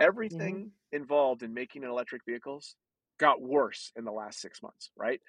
everything 0.00 0.56
mm-hmm. 0.56 0.96
involved 0.96 1.42
in 1.42 1.54
making 1.54 1.84
an 1.84 1.90
electric 1.90 2.22
vehicles 2.26 2.76
got 3.18 3.40
worse 3.40 3.92
in 3.96 4.04
the 4.04 4.12
last 4.12 4.40
six 4.40 4.62
months, 4.62 4.90
right? 4.96 5.20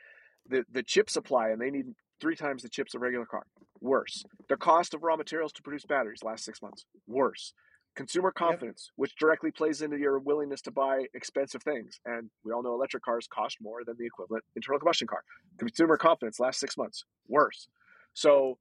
The 0.48 0.64
the 0.72 0.84
chip 0.84 1.10
supply, 1.10 1.50
and 1.50 1.62
they 1.62 1.72
need 1.72 1.86
three 2.22 2.36
times 2.36 2.64
the 2.64 2.70
chips 2.70 2.96
of 2.96 3.02
regular 3.02 3.26
car. 3.26 3.44
Worse. 3.82 4.24
The 4.50 4.58
cost 4.58 4.94
of 4.94 5.04
raw 5.04 5.16
materials 5.16 5.52
to 5.54 5.62
produce 5.62 5.86
batteries 5.86 6.24
last 6.24 6.46
six 6.46 6.62
months. 6.62 6.86
Worse. 7.08 7.54
Consumer 7.96 8.32
confidence, 8.32 8.90
yep. 8.90 8.94
which 8.98 9.16
directly 9.16 9.52
plays 9.52 9.82
into 9.82 9.98
your 9.98 10.20
willingness 10.20 10.62
to 10.62 10.72
buy 10.72 11.06
expensive 11.14 11.64
things. 11.64 12.00
And 12.06 12.30
we 12.44 12.52
all 12.52 12.62
know 12.62 12.74
electric 12.74 13.04
cars 13.04 13.28
cost 13.32 13.58
more 13.62 13.84
than 13.86 13.96
the 13.98 14.06
equivalent 14.06 14.44
internal 14.56 14.80
combustion 14.80 15.08
car. 15.08 15.24
Consumer 15.58 15.98
confidence 15.98 16.40
last 16.40 16.60
six 16.60 16.78
months. 16.78 17.06
Worse. 17.28 17.68
So 18.14 18.58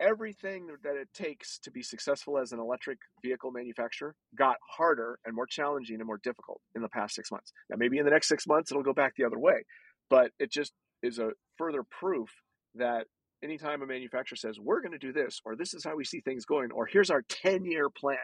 everything 0.00 0.68
that 0.84 0.94
it 0.94 1.08
takes 1.12 1.58
to 1.58 1.70
be 1.70 1.82
successful 1.82 2.38
as 2.38 2.52
an 2.52 2.60
electric 2.60 2.98
vehicle 3.22 3.50
manufacturer 3.50 4.14
got 4.36 4.56
harder 4.68 5.18
and 5.24 5.34
more 5.34 5.46
challenging 5.46 5.96
and 5.96 6.06
more 6.06 6.20
difficult 6.22 6.60
in 6.76 6.82
the 6.82 6.88
past 6.88 7.14
six 7.14 7.32
months. 7.32 7.52
Now, 7.68 7.76
maybe 7.76 7.98
in 7.98 8.04
the 8.04 8.10
next 8.10 8.28
six 8.28 8.46
months, 8.46 8.70
it'll 8.70 8.82
go 8.82 8.92
back 8.92 9.14
the 9.16 9.24
other 9.24 9.38
way, 9.38 9.64
but 10.08 10.30
it 10.38 10.52
just 10.52 10.72
is 11.02 11.18
a 11.18 11.30
further 11.56 11.82
proof 11.82 12.30
that 12.76 13.06
anytime 13.42 13.82
a 13.82 13.86
manufacturer 13.86 14.36
says 14.36 14.58
we're 14.58 14.80
going 14.80 14.92
to 14.92 14.98
do 14.98 15.12
this 15.12 15.40
or 15.44 15.54
this 15.56 15.74
is 15.74 15.84
how 15.84 15.96
we 15.96 16.04
see 16.04 16.20
things 16.20 16.44
going 16.44 16.70
or 16.72 16.86
here's 16.86 17.10
our 17.10 17.22
10 17.22 17.64
year 17.64 17.88
plan 17.88 18.16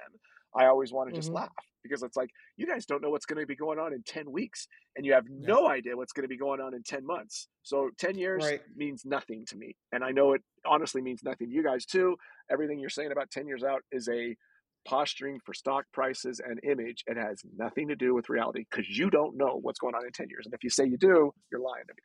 i 0.56 0.66
always 0.66 0.92
want 0.92 1.08
to 1.08 1.12
mm-hmm. 1.12 1.20
just 1.20 1.32
laugh 1.32 1.50
because 1.82 2.02
it's 2.02 2.16
like 2.16 2.30
you 2.56 2.66
guys 2.66 2.86
don't 2.86 3.02
know 3.02 3.10
what's 3.10 3.26
going 3.26 3.40
to 3.40 3.46
be 3.46 3.56
going 3.56 3.78
on 3.78 3.92
in 3.92 4.02
10 4.02 4.30
weeks 4.30 4.66
and 4.96 5.04
you 5.04 5.12
have 5.12 5.24
yeah. 5.28 5.46
no 5.46 5.68
idea 5.68 5.96
what's 5.96 6.12
going 6.12 6.24
to 6.24 6.28
be 6.28 6.36
going 6.36 6.60
on 6.60 6.74
in 6.74 6.82
10 6.82 7.06
months 7.06 7.48
so 7.62 7.90
10 7.98 8.16
years 8.16 8.42
right. 8.44 8.60
means 8.76 9.02
nothing 9.04 9.44
to 9.46 9.56
me 9.56 9.76
and 9.92 10.02
i 10.02 10.10
know 10.10 10.32
it 10.32 10.42
honestly 10.66 11.02
means 11.02 11.22
nothing 11.22 11.48
to 11.48 11.54
you 11.54 11.62
guys 11.62 11.84
too 11.84 12.16
everything 12.50 12.78
you're 12.78 12.90
saying 12.90 13.12
about 13.12 13.30
10 13.30 13.46
years 13.46 13.62
out 13.62 13.82
is 13.92 14.08
a 14.08 14.36
posturing 14.86 15.38
for 15.46 15.54
stock 15.54 15.84
prices 15.92 16.40
and 16.46 16.60
image 16.62 17.04
it 17.06 17.16
has 17.16 17.40
nothing 17.56 17.88
to 17.88 17.96
do 17.96 18.14
with 18.14 18.28
reality 18.28 18.64
because 18.70 18.86
you 18.88 19.08
don't 19.08 19.36
know 19.36 19.58
what's 19.62 19.78
going 19.78 19.94
on 19.94 20.04
in 20.04 20.12
10 20.12 20.28
years 20.28 20.44
and 20.44 20.52
if 20.52 20.62
you 20.62 20.70
say 20.70 20.84
you 20.84 20.98
do 20.98 21.32
you're 21.50 21.60
lying 21.60 21.84
to 21.86 21.94
me 21.94 22.02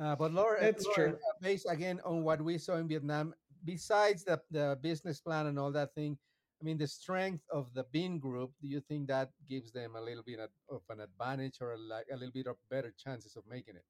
uh, 0.00 0.16
but 0.16 0.32
Laura, 0.32 0.60
it's 0.60 0.86
true. 0.94 1.16
Based 1.40 1.66
again 1.68 2.00
on 2.04 2.24
what 2.24 2.40
we 2.40 2.58
saw 2.58 2.76
in 2.76 2.88
Vietnam, 2.88 3.34
besides 3.64 4.24
the 4.24 4.40
the 4.50 4.78
business 4.80 5.20
plan 5.20 5.46
and 5.46 5.58
all 5.58 5.70
that 5.72 5.94
thing, 5.94 6.16
I 6.62 6.64
mean, 6.64 6.78
the 6.78 6.86
strength 6.86 7.42
of 7.50 7.74
the 7.74 7.84
Vingroup. 7.92 8.50
Do 8.60 8.68
you 8.68 8.80
think 8.80 9.08
that 9.08 9.30
gives 9.50 9.72
them 9.72 9.96
a 9.96 10.00
little 10.00 10.22
bit 10.22 10.38
of 10.38 10.82
an 10.90 11.00
advantage 11.00 11.58
or 11.60 11.72
a, 11.72 11.78
like 11.78 12.06
a 12.12 12.14
little 12.14 12.32
bit 12.32 12.46
of 12.46 12.56
better 12.70 12.94
chances 12.96 13.34
of 13.34 13.42
making 13.50 13.74
it? 13.74 13.84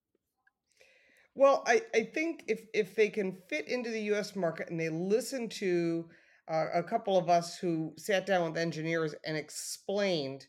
Well, 1.35 1.65
I, 1.67 1.83
I 1.95 2.05
think 2.05 2.45
if 2.49 2.63
if 2.73 2.95
they 2.97 3.11
can 3.11 3.37
fit 3.49 3.69
into 3.69 3.91
the 3.91 4.01
U.S. 4.13 4.35
market 4.35 4.71
and 4.71 4.81
they 4.81 4.89
listen 4.89 5.51
to 5.51 6.09
uh, 6.51 6.67
a 6.73 6.83
couple 6.83 7.19
of 7.19 7.29
us 7.29 7.59
who 7.59 7.93
sat 7.99 8.25
down 8.25 8.49
with 8.49 8.59
engineers 8.59 9.15
and 9.27 9.37
explained 9.37 10.47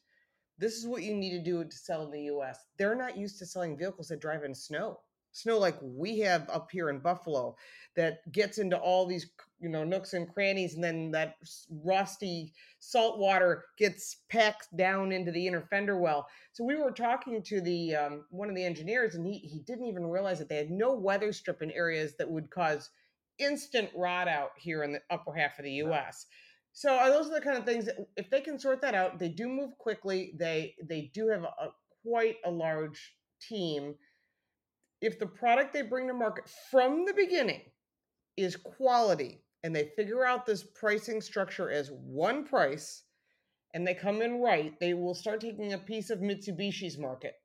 this 0.57 0.75
is 0.75 0.87
what 0.87 1.03
you 1.03 1.13
need 1.13 1.31
to 1.31 1.43
do 1.43 1.63
to 1.65 1.75
sell 1.75 2.05
in 2.05 2.11
the 2.11 2.23
U.S. 2.23 2.57
They're 2.77 2.95
not 2.95 3.17
used 3.17 3.37
to 3.39 3.45
selling 3.45 3.77
vehicles 3.77 4.07
that 4.07 4.21
drive 4.21 4.45
in 4.45 4.55
snow 4.55 4.99
snow 5.33 5.57
like 5.57 5.77
we 5.81 6.19
have 6.19 6.49
up 6.49 6.69
here 6.71 6.89
in 6.89 6.99
Buffalo 6.99 7.55
that 7.95 8.31
gets 8.31 8.59
into 8.59 8.77
all 8.77 9.05
these 9.05 9.29
you 9.63 9.69
know 9.69 9.83
nooks 9.83 10.13
and 10.13 10.31
crannies 10.31 10.75
and 10.75 10.83
then 10.83 11.09
that 11.11 11.35
rusty 11.83 12.53
salt 12.79 13.17
water 13.17 13.65
gets 13.77 14.17
packed 14.29 14.67
down 14.77 15.11
into 15.11 15.31
the 15.31 15.47
inner 15.47 15.65
fender 15.69 15.97
well. 15.97 16.27
So 16.51 16.63
we 16.63 16.75
were 16.75 16.91
talking 16.91 17.41
to 17.43 17.61
the 17.61 17.95
um, 17.95 18.25
one 18.29 18.49
of 18.49 18.55
the 18.55 18.65
engineers 18.65 19.15
and 19.15 19.25
he, 19.25 19.39
he 19.39 19.59
didn't 19.65 19.87
even 19.87 20.05
realize 20.05 20.37
that 20.39 20.49
they 20.49 20.57
had 20.57 20.69
no 20.69 20.93
weather 20.93 21.33
strip 21.33 21.61
in 21.61 21.71
areas 21.71 22.13
that 22.19 22.29
would 22.29 22.51
cause 22.51 22.89
instant 23.39 23.89
rot 23.95 24.27
out 24.27 24.51
here 24.57 24.83
in 24.83 24.91
the 24.91 25.01
upper 25.09 25.33
half 25.33 25.57
of 25.57 25.65
the 25.65 25.71
us 25.71 26.27
so 26.71 26.95
uh, 26.95 27.09
those 27.09 27.27
are 27.27 27.33
the 27.33 27.41
kind 27.41 27.57
of 27.57 27.65
things 27.65 27.85
that 27.85 27.95
if 28.15 28.29
they 28.29 28.41
can 28.41 28.59
sort 28.59 28.81
that 28.81 28.93
out 28.93 29.17
they 29.17 29.29
do 29.29 29.47
move 29.47 29.75
quickly 29.79 30.35
they 30.37 30.75
they 30.87 31.09
do 31.15 31.27
have 31.29 31.43
a, 31.43 31.65
a 31.65 31.69
quite 32.03 32.37
a 32.45 32.51
large 32.51 33.15
team. 33.41 33.95
If 35.01 35.19
the 35.19 35.25
product 35.25 35.73
they 35.73 35.81
bring 35.81 36.07
to 36.07 36.13
market 36.13 36.49
from 36.71 37.05
the 37.05 37.13
beginning 37.13 37.61
is 38.37 38.55
quality 38.55 39.43
and 39.63 39.75
they 39.75 39.91
figure 39.95 40.25
out 40.25 40.45
this 40.45 40.63
pricing 40.63 41.21
structure 41.21 41.71
as 41.71 41.89
one 41.91 42.43
price 42.43 43.03
and 43.73 43.87
they 43.87 43.93
come 43.93 44.21
in 44.21 44.41
right, 44.41 44.79
they 44.79 44.93
will 44.93 45.15
start 45.15 45.41
taking 45.41 45.73
a 45.73 45.77
piece 45.77 46.09
of 46.09 46.19
Mitsubishi's 46.19 46.97
market. 46.97 47.35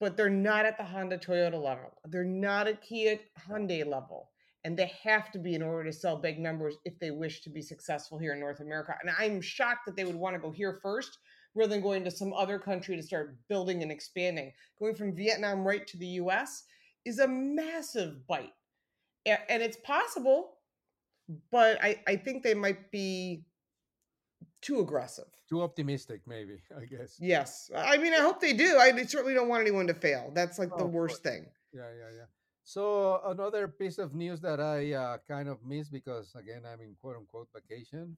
But 0.00 0.16
they're 0.16 0.28
not 0.28 0.66
at 0.66 0.76
the 0.76 0.84
Honda 0.84 1.18
Toyota 1.18 1.60
level. 1.62 1.94
They're 2.04 2.24
not 2.24 2.68
at 2.68 2.82
Kia 2.82 3.18
Hyundai 3.48 3.86
level. 3.86 4.30
And 4.64 4.76
they 4.76 4.92
have 5.02 5.30
to 5.32 5.38
be 5.38 5.54
in 5.54 5.62
order 5.62 5.90
to 5.90 5.96
sell 5.96 6.16
big 6.16 6.38
numbers 6.38 6.76
if 6.84 6.98
they 6.98 7.10
wish 7.10 7.40
to 7.42 7.50
be 7.50 7.62
successful 7.62 8.18
here 8.18 8.34
in 8.34 8.40
North 8.40 8.60
America. 8.60 8.94
And 9.00 9.10
I'm 9.18 9.40
shocked 9.40 9.86
that 9.86 9.96
they 9.96 10.04
would 10.04 10.16
want 10.16 10.36
to 10.36 10.42
go 10.42 10.50
here 10.50 10.78
first 10.82 11.18
rather 11.54 11.70
than 11.70 11.80
going 11.80 12.04
to 12.04 12.10
some 12.10 12.32
other 12.34 12.58
country 12.58 12.96
to 12.96 13.02
start 13.02 13.36
building 13.48 13.82
and 13.82 13.90
expanding. 13.90 14.52
Going 14.78 14.94
from 14.94 15.16
Vietnam 15.16 15.66
right 15.66 15.86
to 15.86 15.96
the 15.96 16.06
US 16.06 16.64
is 17.04 17.18
a 17.18 17.26
massive 17.26 18.26
bite. 18.26 18.52
And 19.24 19.62
it's 19.62 19.78
possible, 19.78 20.57
but 21.50 21.82
I, 21.82 22.00
I 22.06 22.16
think 22.16 22.42
they 22.42 22.54
might 22.54 22.90
be 22.90 23.42
too 24.62 24.80
aggressive. 24.80 25.26
Too 25.48 25.62
optimistic, 25.62 26.20
maybe, 26.26 26.60
I 26.76 26.84
guess. 26.84 27.16
Yes. 27.20 27.70
I 27.74 27.96
mean, 27.96 28.12
I 28.12 28.20
hope 28.20 28.40
they 28.40 28.52
do. 28.52 28.78
I 28.78 28.90
certainly 29.04 29.34
don't 29.34 29.48
want 29.48 29.62
anyone 29.62 29.86
to 29.86 29.94
fail. 29.94 30.30
That's 30.34 30.58
like 30.58 30.70
oh, 30.72 30.78
the 30.78 30.86
worst 30.86 31.22
thing. 31.22 31.46
Yeah, 31.72 31.90
yeah, 31.96 32.16
yeah. 32.16 32.24
So 32.64 33.22
another 33.24 33.66
piece 33.66 33.96
of 33.96 34.14
news 34.14 34.40
that 34.42 34.60
I 34.60 34.92
uh, 34.92 35.16
kind 35.26 35.48
of 35.48 35.64
missed 35.64 35.90
because 35.90 36.34
again 36.34 36.62
I'm 36.70 36.82
in 36.82 36.96
quote 37.00 37.16
unquote 37.16 37.48
vacation 37.54 38.16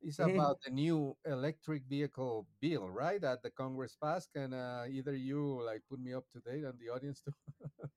is 0.00 0.16
mm-hmm. 0.16 0.30
about 0.40 0.56
the 0.64 0.70
new 0.70 1.14
electric 1.26 1.82
vehicle 1.84 2.46
bill, 2.62 2.88
right? 2.88 3.20
That 3.20 3.42
the 3.42 3.50
Congress 3.50 3.96
passed. 4.02 4.30
Can 4.34 4.54
uh, 4.54 4.86
either 4.90 5.14
you 5.14 5.60
like 5.64 5.82
put 5.90 6.00
me 6.00 6.14
up 6.14 6.24
to 6.32 6.40
date 6.40 6.64
and 6.64 6.78
the 6.78 6.88
audience 6.88 7.20
too? 7.20 7.34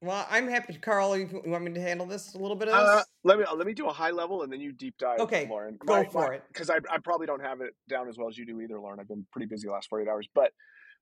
Well, 0.00 0.26
I'm 0.30 0.46
happy, 0.46 0.74
Karl. 0.74 1.16
You 1.16 1.42
want 1.44 1.64
me 1.64 1.72
to 1.72 1.80
handle 1.80 2.06
this 2.06 2.34
a 2.34 2.38
little 2.38 2.56
bit 2.56 2.68
of 2.68 2.74
uh, 2.74 3.02
let 3.24 3.38
me 3.38 3.44
let 3.56 3.66
me 3.66 3.74
do 3.74 3.88
a 3.88 3.92
high 3.92 4.12
level 4.12 4.42
and 4.42 4.52
then 4.52 4.60
you 4.60 4.72
deep 4.72 4.94
dive. 4.96 5.18
Okay, 5.18 5.48
Lauren. 5.48 5.76
Go 5.84 5.96
my, 5.96 6.04
for 6.04 6.28
my, 6.28 6.34
it. 6.36 6.44
Because 6.48 6.70
I, 6.70 6.76
I 6.90 6.98
probably 7.02 7.26
don't 7.26 7.42
have 7.42 7.60
it 7.60 7.74
down 7.88 8.08
as 8.08 8.16
well 8.16 8.28
as 8.28 8.38
you 8.38 8.46
do 8.46 8.60
either, 8.60 8.78
Lauren. 8.78 9.00
I've 9.00 9.08
been 9.08 9.26
pretty 9.32 9.46
busy 9.46 9.66
the 9.66 9.72
last 9.72 9.88
48 9.88 10.08
hours, 10.08 10.28
but 10.34 10.52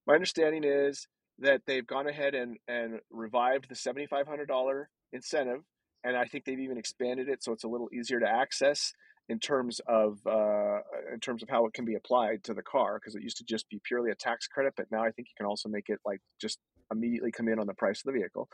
my 0.07 0.15
understanding 0.15 0.65
is 0.65 1.07
that 1.41 1.61
they've 1.67 1.87
gone 1.87 2.09
ahead 2.09 2.35
and 2.35 2.57
and 2.69 3.00
revived 3.11 3.69
the 3.69 3.75
$7,500 3.75 4.85
incentive, 5.12 5.61
and 6.03 6.17
I 6.17 6.25
think 6.25 6.47
they've 6.47 6.59
even 6.59 6.79
expanded 6.79 7.29
it 7.29 7.45
so 7.45 7.53
it's 7.53 7.65
a 7.65 7.69
little 7.69 7.88
easier 7.93 8.21
to 8.21 8.29
access 8.29 8.95
in 9.29 9.41
terms 9.41 9.81
of 9.87 10.19
uh, 10.26 10.79
in 11.12 11.21
terms 11.21 11.43
of 11.43 11.50
how 11.50 11.67
it 11.67 11.75
can 11.75 11.85
be 11.85 11.97
applied 11.97 12.45
to 12.45 12.55
the 12.55 12.62
car 12.62 12.99
because 12.99 13.15
it 13.15 13.23
used 13.23 13.37
to 13.37 13.45
just 13.45 13.69
be 13.69 13.79
purely 13.85 14.11
a 14.11 14.15
tax 14.15 14.47
credit, 14.47 14.73
but 14.75 14.87
now 14.91 15.03
I 15.03 15.11
think 15.11 15.29
you 15.29 15.35
can 15.37 15.47
also 15.47 15.69
make 15.69 15.88
it 15.88 15.99
like 16.07 16.21
just 16.41 16.59
immediately 16.90 17.33
come 17.33 17.49
in 17.49 17.59
on 17.59 17.66
the 17.66 17.75
price 17.75 18.00
of 18.00 18.12
the 18.12 18.19
vehicle. 18.19 18.49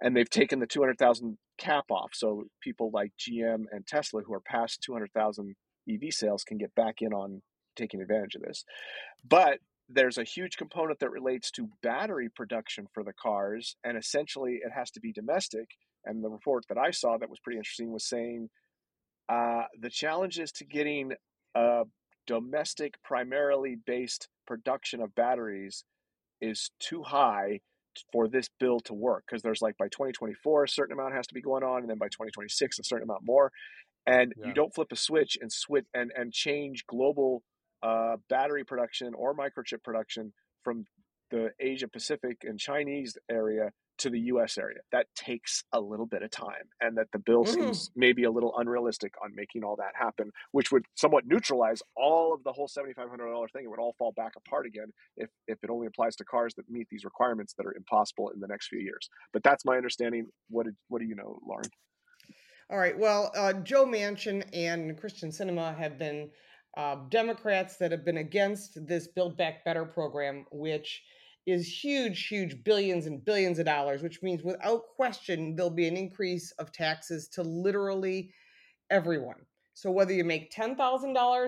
And 0.00 0.16
they've 0.16 0.28
taken 0.28 0.58
the 0.58 0.66
200,000 0.66 1.38
cap 1.58 1.84
off. 1.90 2.10
So 2.14 2.44
people 2.60 2.90
like 2.92 3.12
GM 3.18 3.64
and 3.70 3.86
Tesla 3.86 4.22
who 4.22 4.34
are 4.34 4.40
past 4.40 4.82
200,000 4.84 5.54
EV 5.88 6.12
sales 6.12 6.44
can 6.44 6.58
get 6.58 6.74
back 6.74 6.96
in 7.00 7.12
on 7.12 7.42
taking 7.76 8.00
advantage 8.00 8.34
of 8.34 8.42
this. 8.42 8.64
But 9.28 9.58
there's 9.88 10.18
a 10.18 10.24
huge 10.24 10.56
component 10.56 10.98
that 11.00 11.10
relates 11.10 11.50
to 11.52 11.68
battery 11.82 12.28
production 12.34 12.86
for 12.92 13.04
the 13.04 13.12
cars. 13.12 13.76
And 13.84 13.96
essentially, 13.96 14.60
it 14.64 14.72
has 14.74 14.90
to 14.92 15.00
be 15.00 15.12
domestic. 15.12 15.68
And 16.04 16.24
the 16.24 16.30
report 16.30 16.64
that 16.68 16.78
I 16.78 16.90
saw 16.90 17.16
that 17.18 17.30
was 17.30 17.38
pretty 17.40 17.58
interesting 17.58 17.92
was 17.92 18.08
saying 18.08 18.48
uh, 19.28 19.64
the 19.80 19.90
challenges 19.90 20.52
to 20.52 20.64
getting 20.64 21.12
a 21.54 21.84
domestic, 22.26 22.94
primarily 23.02 23.76
based 23.86 24.28
production 24.46 25.00
of 25.00 25.14
batteries 25.14 25.84
is 26.40 26.70
too 26.78 27.02
high 27.02 27.60
for 28.12 28.28
this 28.28 28.48
bill 28.60 28.80
to 28.80 28.94
work 28.94 29.24
because 29.26 29.42
there's 29.42 29.62
like 29.62 29.76
by 29.78 29.86
2024 29.86 30.64
a 30.64 30.68
certain 30.68 30.92
amount 30.98 31.14
has 31.14 31.26
to 31.26 31.34
be 31.34 31.40
going 31.40 31.62
on 31.62 31.80
and 31.80 31.90
then 31.90 31.98
by 31.98 32.06
2026 32.06 32.78
a 32.78 32.84
certain 32.84 33.04
amount 33.04 33.22
more 33.24 33.50
and 34.06 34.32
yeah. 34.36 34.46
you 34.46 34.54
don't 34.54 34.74
flip 34.74 34.88
a 34.92 34.96
switch 34.96 35.36
and 35.40 35.52
switch 35.52 35.86
and 35.94 36.12
and 36.16 36.32
change 36.32 36.84
global 36.86 37.42
uh, 37.82 38.16
battery 38.30 38.64
production 38.64 39.12
or 39.14 39.34
microchip 39.34 39.82
production 39.82 40.32
from 40.62 40.86
the 41.34 41.50
Asia 41.58 41.88
Pacific 41.88 42.38
and 42.44 42.60
Chinese 42.60 43.18
area 43.28 43.72
to 43.98 44.10
the 44.10 44.20
US 44.32 44.56
area. 44.56 44.78
That 44.92 45.06
takes 45.16 45.64
a 45.72 45.80
little 45.80 46.06
bit 46.06 46.22
of 46.22 46.30
time, 46.30 46.68
and 46.80 46.96
that 46.96 47.08
the 47.12 47.18
bill 47.18 47.44
Mhm. 47.44 47.48
seems 47.48 47.90
maybe 47.96 48.22
a 48.24 48.30
little 48.30 48.56
unrealistic 48.56 49.12
on 49.22 49.34
making 49.34 49.64
all 49.64 49.76
that 49.76 49.96
happen, 49.96 50.30
which 50.52 50.70
would 50.70 50.84
somewhat 50.94 51.26
neutralize 51.26 51.82
all 51.96 52.32
of 52.32 52.42
the 52.44 52.52
whole 52.52 52.68
$7,500 52.68 53.50
thing. 53.52 53.64
It 53.64 53.68
would 53.68 53.80
all 53.80 53.94
fall 53.98 54.12
back 54.12 54.36
apart 54.36 54.66
again 54.66 54.92
if, 55.16 55.28
if 55.48 55.58
it 55.62 55.70
only 55.70 55.86
applies 55.88 56.14
to 56.16 56.24
cars 56.24 56.54
that 56.54 56.68
meet 56.68 56.88
these 56.88 57.04
requirements 57.04 57.54
that 57.54 57.66
are 57.66 57.74
impossible 57.74 58.30
in 58.30 58.38
the 58.40 58.48
next 58.48 58.68
few 58.68 58.80
years. 58.80 59.08
But 59.32 59.42
that's 59.42 59.64
my 59.64 59.76
understanding. 59.76 60.28
What, 60.50 60.66
did, 60.66 60.76
what 60.88 61.00
do 61.00 61.06
you 61.06 61.14
know, 61.16 61.40
Lauren? 61.46 61.70
All 62.70 62.78
right. 62.78 62.98
Well, 62.98 63.30
uh, 63.36 63.54
Joe 63.54 63.86
Manchin 63.86 64.48
and 64.52 64.96
Kyrsten 65.00 65.30
Sinema 65.36 65.76
have 65.76 65.98
been 65.98 66.30
uh, 66.76 66.96
Democrats 67.08 67.76
that 67.76 67.92
have 67.92 68.04
been 68.04 68.16
against 68.16 68.84
this 68.88 69.06
Build 69.06 69.36
Back 69.36 69.64
Better 69.64 69.84
program, 69.84 70.46
which 70.50 71.02
is 71.46 71.66
huge, 71.68 72.26
huge 72.26 72.64
billions 72.64 73.06
and 73.06 73.24
billions 73.24 73.58
of 73.58 73.66
dollars, 73.66 74.02
which 74.02 74.22
means 74.22 74.42
without 74.42 74.88
question, 74.96 75.54
there'll 75.54 75.70
be 75.70 75.88
an 75.88 75.96
increase 75.96 76.52
of 76.52 76.72
taxes 76.72 77.28
to 77.28 77.42
literally 77.42 78.30
everyone. 78.90 79.44
So 79.74 79.90
whether 79.90 80.12
you 80.12 80.24
make 80.24 80.52
$10,000 80.52 80.76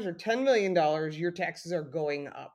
or 0.06 0.12
$10 0.12 0.42
million, 0.42 1.12
your 1.12 1.30
taxes 1.30 1.72
are 1.72 1.82
going 1.82 2.26
up. 2.28 2.54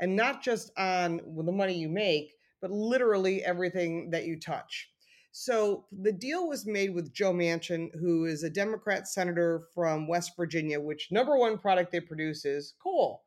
And 0.00 0.16
not 0.16 0.42
just 0.42 0.72
on 0.78 1.20
the 1.36 1.52
money 1.52 1.74
you 1.74 1.88
make, 1.88 2.34
but 2.62 2.70
literally 2.70 3.44
everything 3.44 4.10
that 4.10 4.24
you 4.24 4.40
touch. 4.40 4.90
So 5.32 5.84
the 5.92 6.12
deal 6.12 6.48
was 6.48 6.66
made 6.66 6.92
with 6.92 7.12
Joe 7.12 7.32
Manchin, 7.32 7.90
who 8.00 8.24
is 8.24 8.42
a 8.42 8.50
Democrat 8.50 9.06
senator 9.06 9.68
from 9.74 10.08
West 10.08 10.32
Virginia, 10.36 10.80
which 10.80 11.12
number 11.12 11.36
one 11.36 11.58
product 11.58 11.92
they 11.92 12.00
produce 12.00 12.44
is 12.44 12.74
coal. 12.82 13.22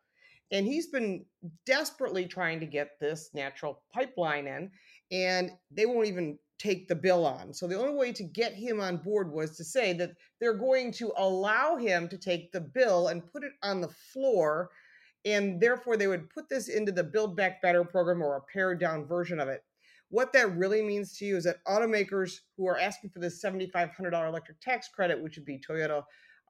And 0.53 0.67
he's 0.67 0.87
been 0.87 1.25
desperately 1.65 2.25
trying 2.27 2.59
to 2.59 2.67
get 2.67 2.99
this 3.01 3.31
natural 3.33 3.81
pipeline 3.91 4.47
in, 4.47 4.69
and 5.11 5.51
they 5.71 5.87
won't 5.87 6.07
even 6.07 6.37
take 6.59 6.87
the 6.87 6.95
bill 6.95 7.25
on. 7.25 7.53
So 7.53 7.67
the 7.67 7.77
only 7.77 7.95
way 7.95 8.13
to 8.13 8.23
get 8.23 8.53
him 8.53 8.79
on 8.79 8.97
board 8.97 9.31
was 9.31 9.57
to 9.57 9.63
say 9.63 9.93
that 9.93 10.11
they're 10.39 10.53
going 10.53 10.91
to 10.93 11.11
allow 11.17 11.75
him 11.75 12.07
to 12.07 12.17
take 12.17 12.51
the 12.51 12.61
bill 12.61 13.07
and 13.07 13.25
put 13.25 13.43
it 13.43 13.53
on 13.63 13.81
the 13.81 13.89
floor. 14.13 14.69
And 15.25 15.59
therefore, 15.59 15.97
they 15.97 16.07
would 16.07 16.29
put 16.29 16.49
this 16.49 16.67
into 16.67 16.91
the 16.91 17.03
Build 17.03 17.35
Back 17.35 17.61
Better 17.61 17.83
program 17.83 18.21
or 18.21 18.37
a 18.37 18.41
pared 18.41 18.79
down 18.79 19.07
version 19.07 19.39
of 19.39 19.49
it. 19.49 19.63
What 20.09 20.31
that 20.33 20.55
really 20.55 20.83
means 20.83 21.17
to 21.17 21.25
you 21.25 21.35
is 21.35 21.45
that 21.45 21.63
automakers 21.67 22.41
who 22.55 22.67
are 22.67 22.77
asking 22.77 23.09
for 23.09 23.19
this 23.19 23.43
$7,500 23.43 24.27
electric 24.27 24.61
tax 24.61 24.87
credit, 24.87 25.19
which 25.19 25.35
would 25.35 25.45
be 25.45 25.59
Toyota, 25.59 26.03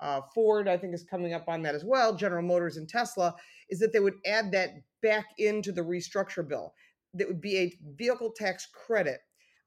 uh, 0.03 0.21
Ford, 0.35 0.67
I 0.67 0.77
think 0.77 0.93
is 0.93 1.03
coming 1.03 1.33
up 1.33 1.47
on 1.47 1.61
that 1.63 1.75
as 1.75 1.85
well, 1.85 2.13
General 2.13 2.43
Motors 2.43 2.75
and 2.77 2.87
Tesla, 2.87 3.33
is 3.69 3.79
that 3.79 3.93
they 3.93 4.01
would 4.01 4.19
add 4.25 4.51
that 4.51 4.71
back 5.01 5.25
into 5.37 5.71
the 5.71 5.81
restructure 5.81 6.47
bill. 6.47 6.73
That 7.13 7.27
would 7.27 7.41
be 7.41 7.57
a 7.57 7.73
vehicle 7.95 8.33
tax 8.35 8.67
credit. 8.85 9.19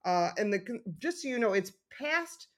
Uh, 0.04 0.30
and 0.36 0.52
the 0.52 0.62
just 0.98 1.22
so 1.22 1.28
you 1.28 1.38
know, 1.38 1.54
it's 1.54 1.72
passed 1.98 2.48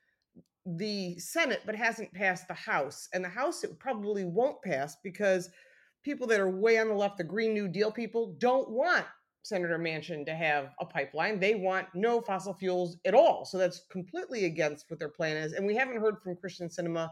the 0.66 1.18
Senate, 1.18 1.62
but 1.64 1.76
hasn't 1.76 2.12
passed 2.12 2.48
the 2.48 2.54
House. 2.54 3.08
And 3.14 3.24
the 3.24 3.28
House 3.28 3.62
it 3.62 3.78
probably 3.78 4.24
won't 4.24 4.60
pass 4.62 4.96
because 5.02 5.48
people 6.02 6.26
that 6.26 6.40
are 6.40 6.50
way 6.50 6.78
on 6.78 6.88
the 6.88 6.94
left, 6.94 7.16
the 7.16 7.24
Green 7.24 7.54
New 7.54 7.68
Deal 7.68 7.92
people, 7.92 8.34
don't 8.38 8.70
want 8.70 9.06
Senator 9.42 9.78
Manchin 9.78 10.26
to 10.26 10.34
have 10.34 10.70
a 10.80 10.84
pipeline. 10.84 11.38
They 11.38 11.54
want 11.54 11.86
no 11.94 12.20
fossil 12.20 12.54
fuels 12.54 12.98
at 13.06 13.14
all. 13.14 13.44
So 13.44 13.56
that's 13.56 13.82
completely 13.90 14.46
against 14.46 14.90
what 14.90 14.98
their 14.98 15.08
plan 15.08 15.36
is. 15.36 15.52
And 15.52 15.66
we 15.66 15.76
haven't 15.76 16.00
heard 16.00 16.16
from 16.22 16.36
Kyrsten 16.36 16.74
Sinema. 16.74 17.10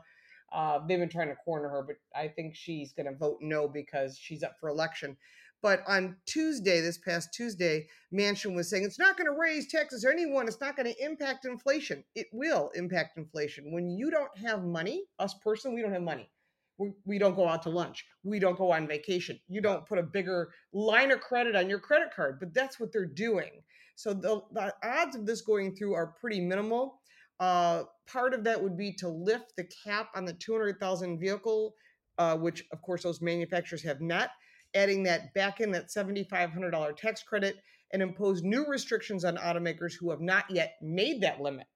Uh, 0.57 0.79
they've 0.89 0.99
been 0.99 1.09
trying 1.11 1.29
to 1.29 1.37
corner 1.37 1.69
her, 1.69 1.83
but 1.87 1.97
I 2.19 2.29
think 2.29 2.55
she's 2.57 2.95
going 2.95 3.05
to 3.05 3.15
vote 3.15 3.39
no 3.43 3.69
because 3.69 4.19
she's 4.19 4.43
up 4.43 4.57
for 4.59 4.71
election. 4.71 5.15
But 5.63 5.83
on 5.87 6.17
Tuesday, 6.25 6.81
this 6.81 6.97
past 6.97 7.29
Tuesday, 7.35 7.89
Manchin 8.13 8.55
was 8.55 8.71
saying 8.71 8.85
it's 8.85 8.99
not 8.99 9.19
going 9.19 9.27
to 9.27 9.39
raise 9.39 9.71
taxes 9.71 10.03
or 10.03 10.11
anyone. 10.11 10.49
It's 10.49 10.61
not 10.61 10.75
going 10.75 10.91
to 10.91 11.05
impact 11.05 11.45
inflation. 11.45 12.05
It 12.15 12.29
will 12.33 12.71
impact 12.75 13.19
inflation. 13.19 13.71
When 13.71 13.91
you 13.91 14.11
don't 14.11 14.35
have 14.39 14.65
money, 14.65 15.05
us 15.19 15.35
personally, 15.45 15.77
we 15.77 15.83
don't 15.83 15.93
have 15.93 16.03
money. 16.03 16.31
We, 16.79 16.93
we 17.05 17.19
don't 17.19 17.37
go 17.37 17.49
out 17.49 17.63
to 17.65 17.71
lunch. 17.71 18.07
We 18.25 18.39
don't 18.39 18.57
go 18.57 18.71
on 18.73 18.87
vacation. 18.87 19.39
You 19.49 19.61
don't 19.61 19.87
put 19.87 19.99
a 19.99 20.03
bigger 20.03 20.51
line 20.73 21.11
of 21.11 21.21
credit 21.21 21.55
on 21.55 21.69
your 21.69 21.81
credit 21.81 22.15
card, 22.15 22.39
but 22.41 22.55
that's 22.55 22.81
what 22.81 22.93
they're 22.93 23.05
doing. 23.05 23.63
So 23.95 24.15
the, 24.15 24.41
the 24.53 24.75
odds 24.83 25.17
of 25.17 25.27
this 25.27 25.43
going 25.43 25.77
through 25.77 25.95
are 25.95 26.15
pretty 26.19 26.41
minimal. 26.41 27.01
Uh, 27.41 27.85
part 28.07 28.35
of 28.35 28.45
that 28.45 28.63
would 28.63 28.77
be 28.77 28.93
to 28.95 29.09
lift 29.09 29.57
the 29.57 29.69
cap 29.85 30.09
on 30.15 30.25
the 30.25 30.33
200,000 30.33 31.19
vehicle, 31.19 31.75
uh, 32.19 32.37
which 32.37 32.65
of 32.73 32.83
course 32.83 33.03
those 33.03 33.21
manufacturers 33.21 33.83
have 33.83 34.01
not, 34.01 34.31
adding 34.75 35.03
that 35.05 35.33
back 35.35 35.61
in 35.61 35.71
that 35.73 35.89
$7,500 35.89 36.97
tax 36.97 37.23
credit 37.23 37.57
and 37.93 38.03
impose 38.03 38.43
new 38.43 38.67
restrictions 38.67 39.25
on 39.25 39.37
automakers 39.37 39.95
who 39.99 40.11
have 40.11 40.21
not 40.21 40.45
yet 40.51 40.75
made 40.83 41.21
that 41.23 41.41
limit. 41.41 41.67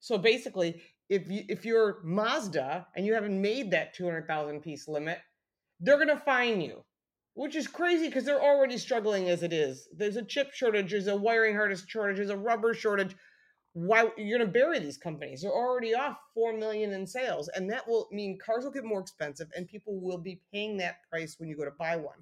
So 0.00 0.18
basically, 0.18 0.82
if 1.08 1.28
you 1.28 1.44
if 1.48 1.64
you're 1.64 1.98
Mazda 2.04 2.86
and 2.96 3.04
you 3.04 3.14
haven't 3.14 3.40
made 3.40 3.70
that 3.72 3.94
200,000 3.94 4.60
piece 4.60 4.88
limit, 4.88 5.18
they're 5.78 5.96
going 5.96 6.08
to 6.08 6.16
fine 6.16 6.60
you. 6.60 6.84
Which 7.34 7.54
is 7.54 7.68
crazy 7.68 8.06
because 8.06 8.24
they're 8.24 8.42
already 8.42 8.76
struggling 8.76 9.28
as 9.30 9.42
it 9.42 9.52
is. 9.52 9.88
There's 9.96 10.16
a 10.16 10.24
chip 10.24 10.52
shortage, 10.52 10.90
there's 10.90 11.06
a 11.06 11.16
wiring 11.16 11.54
harness 11.54 11.84
shortage, 11.86 12.16
there's 12.16 12.30
a 12.30 12.36
rubber 12.36 12.74
shortage. 12.74 13.14
Why 13.72 14.10
you're 14.16 14.38
going 14.38 14.52
to 14.52 14.52
bury 14.52 14.78
these 14.80 14.96
companies? 14.96 15.42
They're 15.42 15.52
already 15.52 15.94
off 15.94 16.18
4 16.34 16.54
million 16.54 16.92
in 16.92 17.06
sales 17.06 17.48
and 17.54 17.70
that 17.70 17.86
will 17.86 18.08
mean 18.10 18.38
cars 18.44 18.64
will 18.64 18.72
get 18.72 18.84
more 18.84 19.00
expensive 19.00 19.48
and 19.56 19.68
people 19.68 20.00
will 20.00 20.18
be 20.18 20.40
paying 20.52 20.76
that 20.78 20.96
price 21.08 21.36
when 21.38 21.48
you 21.48 21.56
go 21.56 21.64
to 21.64 21.70
buy 21.70 21.96
one. 21.96 22.18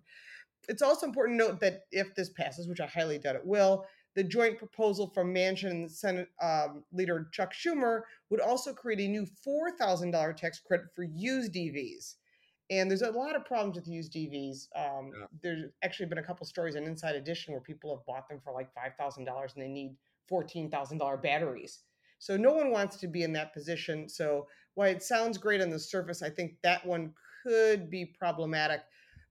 It's 0.69 0.83
also 0.83 1.07
important 1.07 1.41
to 1.41 1.47
note 1.47 1.61
that 1.61 1.85
if 1.91 2.15
this 2.15 2.29
passes, 2.29 2.69
which 2.69 2.81
I 2.81 2.87
highly 2.87 3.19
doubt 3.19 3.37
it 3.37 3.47
will, 3.47 3.87
the 4.15 4.25
joint 4.25 4.59
proposal 4.59 5.11
from 5.15 5.33
Manchin 5.33 5.71
and 5.71 5.91
Senate 5.91 6.29
um, 6.43 6.83
leader 6.93 7.29
Chuck 7.33 7.53
Schumer 7.55 8.03
would 8.31 8.41
also 8.41 8.73
create 8.75 9.01
a 9.01 9.09
new 9.09 9.25
$4,000 9.47 10.37
tax 10.37 10.61
credit 10.61 10.87
for 10.95 11.05
used 11.05 11.55
EVs. 11.55 12.17
And 12.71 12.91
there's 12.91 13.03
a 13.03 13.11
lot 13.11 13.37
of 13.37 13.45
problems 13.45 13.77
with 13.77 13.87
used 13.87 14.15
EVs. 14.15 14.69
Um, 14.77 15.13
Yeah. 15.17 15.27
There's 15.43 15.71
actually 15.83 16.07
been 16.07 16.19
a 16.19 16.23
couple 16.23 16.45
stories 16.47 16.75
in 16.75 16.85
Inside 16.85 17.15
Edition 17.15 17.53
where 17.53 17.63
people 17.63 17.97
have 17.97 18.05
bought 18.05 18.29
them 18.29 18.41
for 18.43 18.53
like 18.53 18.69
$5,000 18.75 19.19
and 19.55 19.63
they 19.63 19.69
need 19.69 19.97
$14,000 20.31 21.23
batteries. 21.23 21.81
So 22.19 22.37
no 22.37 22.53
one 22.53 22.71
wants 22.71 22.97
to 22.99 23.09
be 23.09 23.23
in 23.23 23.33
that 23.35 23.53
position. 23.53 24.09
So 24.09 24.47
while 24.75 24.91
it 24.91 25.03
sounds 25.03 25.39
great 25.39 25.61
on 25.61 25.71
the 25.71 25.79
surface, 25.79 26.23
I 26.23 26.31
think 26.31 26.55
that 26.63 26.85
one 26.85 27.13
could 27.45 27.91
be 27.91 28.07
problematic. 28.19 28.81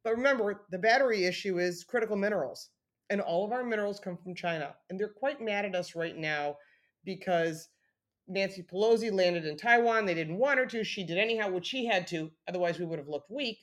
But 0.03 0.15
remember, 0.15 0.65
the 0.71 0.77
battery 0.77 1.25
issue 1.25 1.59
is 1.59 1.83
critical 1.83 2.15
minerals 2.15 2.69
and 3.09 3.21
all 3.21 3.45
of 3.45 3.51
our 3.51 3.63
minerals 3.63 3.99
come 3.99 4.17
from 4.17 4.35
China. 4.35 4.75
And 4.89 4.99
they're 4.99 5.07
quite 5.07 5.41
mad 5.41 5.65
at 5.65 5.75
us 5.75 5.95
right 5.95 6.17
now 6.17 6.57
because 7.05 7.69
Nancy 8.27 8.63
Pelosi 8.63 9.11
landed 9.11 9.45
in 9.45 9.57
Taiwan. 9.57 10.05
They 10.05 10.13
didn't 10.13 10.37
want 10.37 10.59
her 10.59 10.65
to. 10.67 10.83
She 10.83 11.05
did 11.05 11.17
anyhow, 11.17 11.49
which 11.49 11.67
she 11.67 11.85
had 11.85 12.07
to. 12.07 12.31
Otherwise, 12.47 12.79
we 12.79 12.85
would 12.85 12.99
have 12.99 13.07
looked 13.07 13.31
weak. 13.31 13.59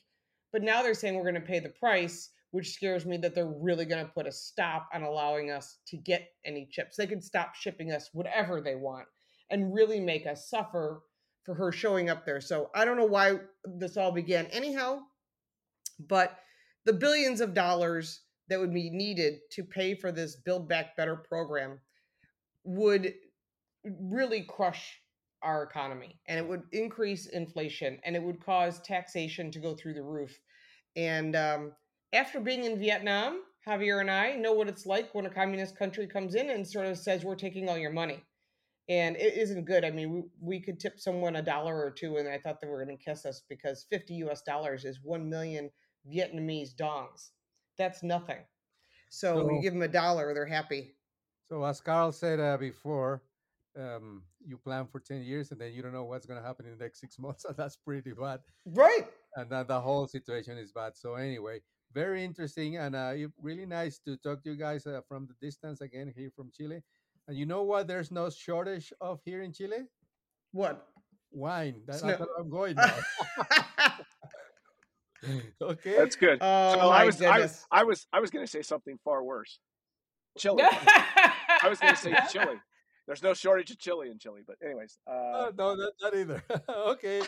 But 0.51 0.63
now 0.63 0.81
they're 0.81 0.93
saying 0.93 1.15
we're 1.15 1.23
going 1.23 1.35
to 1.35 1.41
pay 1.41 1.59
the 1.59 1.69
price, 1.69 2.29
which 2.51 2.73
scares 2.73 3.05
me 3.05 3.17
that 3.17 3.35
they're 3.35 3.53
really 3.59 3.85
going 3.85 4.05
to 4.05 4.11
put 4.11 4.27
a 4.27 4.31
stop 4.31 4.87
on 4.93 5.03
allowing 5.03 5.51
us 5.51 5.79
to 5.87 5.97
get 5.97 6.29
any 6.45 6.67
chips. 6.71 6.95
They 6.95 7.07
could 7.07 7.23
stop 7.23 7.55
shipping 7.55 7.91
us 7.91 8.09
whatever 8.13 8.61
they 8.61 8.75
want 8.75 9.07
and 9.49 9.73
really 9.73 9.99
make 9.99 10.25
us 10.25 10.49
suffer 10.49 11.01
for 11.43 11.53
her 11.53 11.71
showing 11.71 12.09
up 12.09 12.25
there. 12.25 12.41
So 12.41 12.69
I 12.73 12.85
don't 12.85 12.97
know 12.97 13.05
why 13.05 13.39
this 13.63 13.97
all 13.97 14.11
began 14.11 14.47
anyhow, 14.47 14.99
but 15.99 16.39
the 16.85 16.93
billions 16.93 17.41
of 17.41 17.53
dollars 17.53 18.21
that 18.49 18.59
would 18.59 18.73
be 18.73 18.89
needed 18.89 19.39
to 19.51 19.63
pay 19.63 19.95
for 19.95 20.11
this 20.11 20.35
Build 20.35 20.67
Back 20.67 20.95
Better 20.95 21.15
program 21.15 21.79
would 22.63 23.13
really 23.83 24.43
crush 24.43 24.99
our 25.41 25.63
economy 25.63 26.19
and 26.27 26.39
it 26.39 26.47
would 26.47 26.63
increase 26.71 27.27
inflation 27.27 27.99
and 28.03 28.15
it 28.15 28.23
would 28.23 28.43
cause 28.43 28.79
taxation 28.81 29.51
to 29.51 29.59
go 29.59 29.75
through 29.75 29.93
the 29.93 30.01
roof. 30.01 30.39
And 30.95 31.35
um, 31.35 31.71
after 32.15 32.39
being 32.39 32.63
in 32.63 32.79
Vietnam, 32.79 33.41
Javier 33.67 33.99
and 34.01 34.09
I 34.11 34.35
know 34.35 34.53
what 34.53 34.67
it's 34.67 34.85
like 34.85 35.13
when 35.13 35.25
a 35.25 35.29
communist 35.29 35.77
country 35.77 36.07
comes 36.07 36.35
in 36.35 36.49
and 36.49 36.67
sort 36.67 36.85
of 36.87 36.97
says, 36.97 37.23
We're 37.23 37.35
taking 37.35 37.69
all 37.69 37.77
your 37.77 37.91
money. 37.91 38.23
And 38.87 39.15
it 39.15 39.35
isn't 39.35 39.65
good. 39.65 39.83
I 39.83 39.89
mean, 39.89 40.11
we, 40.13 40.23
we 40.39 40.59
could 40.59 40.79
tip 40.79 40.99
someone 40.99 41.37
a 41.37 41.41
dollar 41.41 41.75
or 41.75 41.89
two, 41.89 42.17
and 42.17 42.27
I 42.29 42.37
thought 42.37 42.61
they 42.61 42.67
were 42.67 42.83
going 42.85 42.95
to 42.95 43.03
kiss 43.03 43.25
us 43.25 43.41
because 43.49 43.87
50 43.91 44.13
US 44.25 44.41
dollars 44.43 44.85
is 44.85 44.99
1 45.03 45.27
million 45.27 45.71
Vietnamese 46.07 46.75
dongs. 46.75 47.29
That's 47.77 48.03
nothing. 48.03 48.43
So, 49.09 49.35
So- 49.35 49.49
you 49.51 49.61
give 49.61 49.73
them 49.73 49.81
a 49.81 49.87
dollar, 49.87 50.33
they're 50.33 50.45
happy. 50.45 50.95
So 51.49 51.63
as 51.63 51.79
Karl 51.81 52.11
said 52.11 52.39
uh, 52.39 52.57
before, 52.57 53.21
um, 53.77 54.23
you 54.43 54.57
plan 54.57 54.87
for 54.87 54.99
ten 54.99 55.21
years 55.21 55.51
and 55.51 55.59
then 55.61 55.73
you 55.73 55.83
don't 55.83 55.93
know 55.93 56.05
what's 56.05 56.25
going 56.25 56.39
to 56.41 56.45
happen 56.47 56.65
in 56.65 56.77
the 56.77 56.83
next 56.83 56.99
six 57.01 57.19
months. 57.19 57.43
So 57.47 57.53
that's 57.55 57.75
pretty 57.75 58.13
bad, 58.13 58.39
Right. 58.65 59.05
and 59.35 59.49
then 59.49 59.65
the 59.67 59.79
whole 59.79 60.07
situation 60.07 60.57
is 60.57 60.71
bad. 60.71 60.95
So 60.95 61.15
anyway, 61.15 61.59
very 61.95 62.23
interesting 62.25 62.75
and 62.75 62.93
uh, 62.95 63.13
really 63.41 63.65
nice 63.65 63.99
to 63.99 64.17
talk 64.17 64.43
to 64.43 64.49
you 64.51 64.57
guys 64.57 64.85
uh, 64.85 64.99
from 65.07 65.27
the 65.27 65.33
distance 65.45 65.79
again 65.81 66.13
here 66.15 66.29
from 66.35 66.51
Chile. 66.55 66.83
And 67.27 67.37
you 67.37 67.45
know 67.47 67.63
what? 67.63 67.87
There's 67.87 68.11
no 68.11 68.29
shortage 68.29 68.93
of 69.01 69.19
here 69.25 69.41
in 69.41 69.53
Chile 69.53 69.87
What? 70.51 70.85
wine. 71.31 71.81
That, 71.87 71.99
Snow. 71.99 72.09
that's 72.09 72.19
what 72.19 72.29
I'm 72.37 72.49
going 72.49 72.75
now. 72.75 72.93
okay. 75.61 75.95
That's 75.97 76.15
good. 76.15 76.37
oh, 76.41 76.73
so 76.73 76.79
I 76.81 77.05
was, 77.05 77.21
I, 77.21 77.33
goodness. 77.33 77.65
I 77.71 77.83
was, 77.83 78.07
I 78.13 78.19
was 78.19 78.29
going 78.29 78.45
to 78.45 78.51
say 78.51 78.61
something 78.61 78.99
far 79.03 79.23
worse. 79.23 79.59
chili. 80.37 80.63
I 80.67 81.67
was 81.69 81.79
going 81.79 81.95
to 81.95 81.99
say 81.99 82.13
chili. 82.31 82.57
There's 83.07 83.21
no 83.21 83.33
shortage 83.33 83.69
of 83.71 83.77
chili 83.79 84.09
in 84.09 84.17
Chile, 84.17 84.41
but 84.45 84.55
anyways. 84.63 84.97
Uh, 85.07 85.11
Oh, 85.11 85.51
no, 85.57 85.75
not, 85.75 85.93
not 86.01 86.15
either. 86.15 86.43
okay. 86.69 87.21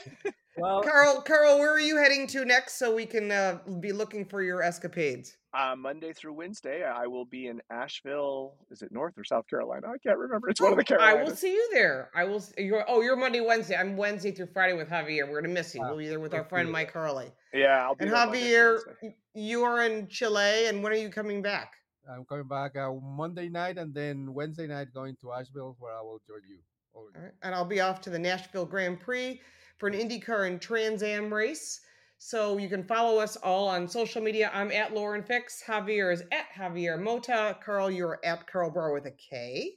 Well, 0.58 0.82
Karl, 0.82 1.22
Karl, 1.22 1.60
where 1.60 1.72
are 1.72 1.80
you 1.80 1.98
heading 1.98 2.26
to 2.28 2.44
next 2.44 2.80
so 2.80 2.96
we 2.96 3.06
can 3.06 3.32
uh, 3.32 3.60
be 3.80 3.92
looking 3.92 4.26
for 4.26 4.42
your 4.42 4.64
escapades? 4.64 5.38
uh, 5.54 5.76
Monday 5.76 6.14
through 6.14 6.34
Wednesday, 6.34 6.84
I 6.84 7.06
will 7.08 7.26
be 7.26 7.46
in 7.48 7.62
Asheville. 7.72 8.56
Is 8.72 8.82
it 8.82 8.92
North 8.92 9.14
or 9.18 9.24
South 9.24 9.48
Carolina? 9.48 9.88
I 9.88 9.98
can't 10.00 10.18
remember. 10.18 10.50
It's 10.50 10.60
one 10.62 10.72
of 10.72 10.78
the 10.84 10.96
Oh, 11.00 11.04
I 11.04 11.14
will 11.24 11.36
see 11.36 11.52
you 11.54 11.70
there. 11.74 12.10
I 12.16 12.24
will. 12.24 12.38
s- 12.38 12.54
You're, 12.58 12.84
oh, 12.88 13.02
you're 13.02 13.16
Monday, 13.16 13.42
Wednesday. 13.42 13.76
I'm 13.76 13.98
Wednesday 13.98 14.32
through 14.32 14.48
Friday 14.54 14.74
with 14.76 14.90
Javier. 14.90 15.30
We're 15.30 15.42
gonna 15.42 15.54
miss 15.54 15.74
you. 15.76 15.82
Wow, 15.82 15.90
We'll 15.90 15.98
be 16.00 16.08
there 16.08 16.20
with 16.20 16.34
our 16.34 16.44
friend. 16.44 16.72
Mike 16.72 16.92
Hurley. 16.92 17.32
Yeah, 17.54 17.84
I'll 17.86 17.96
be 17.96 18.06
And 18.06 18.14
there 18.14 18.26
Monday 18.26 18.42
Javier, 18.52 18.72
Wednesday. 18.74 18.92
y- 19.04 19.16
you 19.36 19.64
are 19.64 19.84
in 19.84 20.08
Chile, 20.10 20.68
and 20.68 20.82
when 20.84 20.92
are 20.92 20.96
you 20.98 21.10
coming 21.10 21.42
back? 21.44 21.74
I'm 22.10 22.26
coming 22.26 22.48
back 22.48 22.76
uh, 22.76 22.92
Monday 22.94 23.50
night 23.50 23.78
and 23.78 23.94
then 23.94 24.34
Wednesday 24.34 24.68
night 24.68 24.94
going 24.94 25.16
to 25.22 25.34
Asheville 25.34 25.76
where 25.80 25.94
I 25.94 26.02
will 26.02 26.22
join 26.28 26.42
you. 26.50 26.58
all 26.94 27.08
of 27.08 27.14
you. 27.14 27.20
All 27.20 27.26
right. 27.26 27.34
And 27.44 27.54
I'll 27.56 27.66
be 27.66 27.82
off 27.82 28.02
to 28.02 28.10
the 28.10 28.20
Nashville 28.20 28.66
Grand 28.66 29.00
Prix 29.00 29.42
for 29.78 29.88
an 29.88 29.94
IndyCar 29.94 30.48
and 30.48 30.62
Trans 30.62 31.04
Am 31.04 31.34
race. 31.34 31.82
So 32.20 32.58
you 32.58 32.68
can 32.68 32.84
follow 32.84 33.20
us 33.20 33.36
all 33.36 33.68
on 33.68 33.88
social 33.88 34.22
media. 34.24 34.50
I'm 34.54 34.72
at 34.72 34.94
Lauren 34.94 35.22
Fix. 35.24 35.62
Javier 35.68 36.12
is 36.12 36.24
at 36.32 36.46
Javier 36.58 37.00
Mota. 37.00 37.56
Karl, 37.64 37.92
you're 37.92 38.20
at 38.24 38.48
Karl 38.48 38.72
Brauer 38.72 38.94
with 38.94 39.06
a 39.06 39.12
K. 39.12 39.74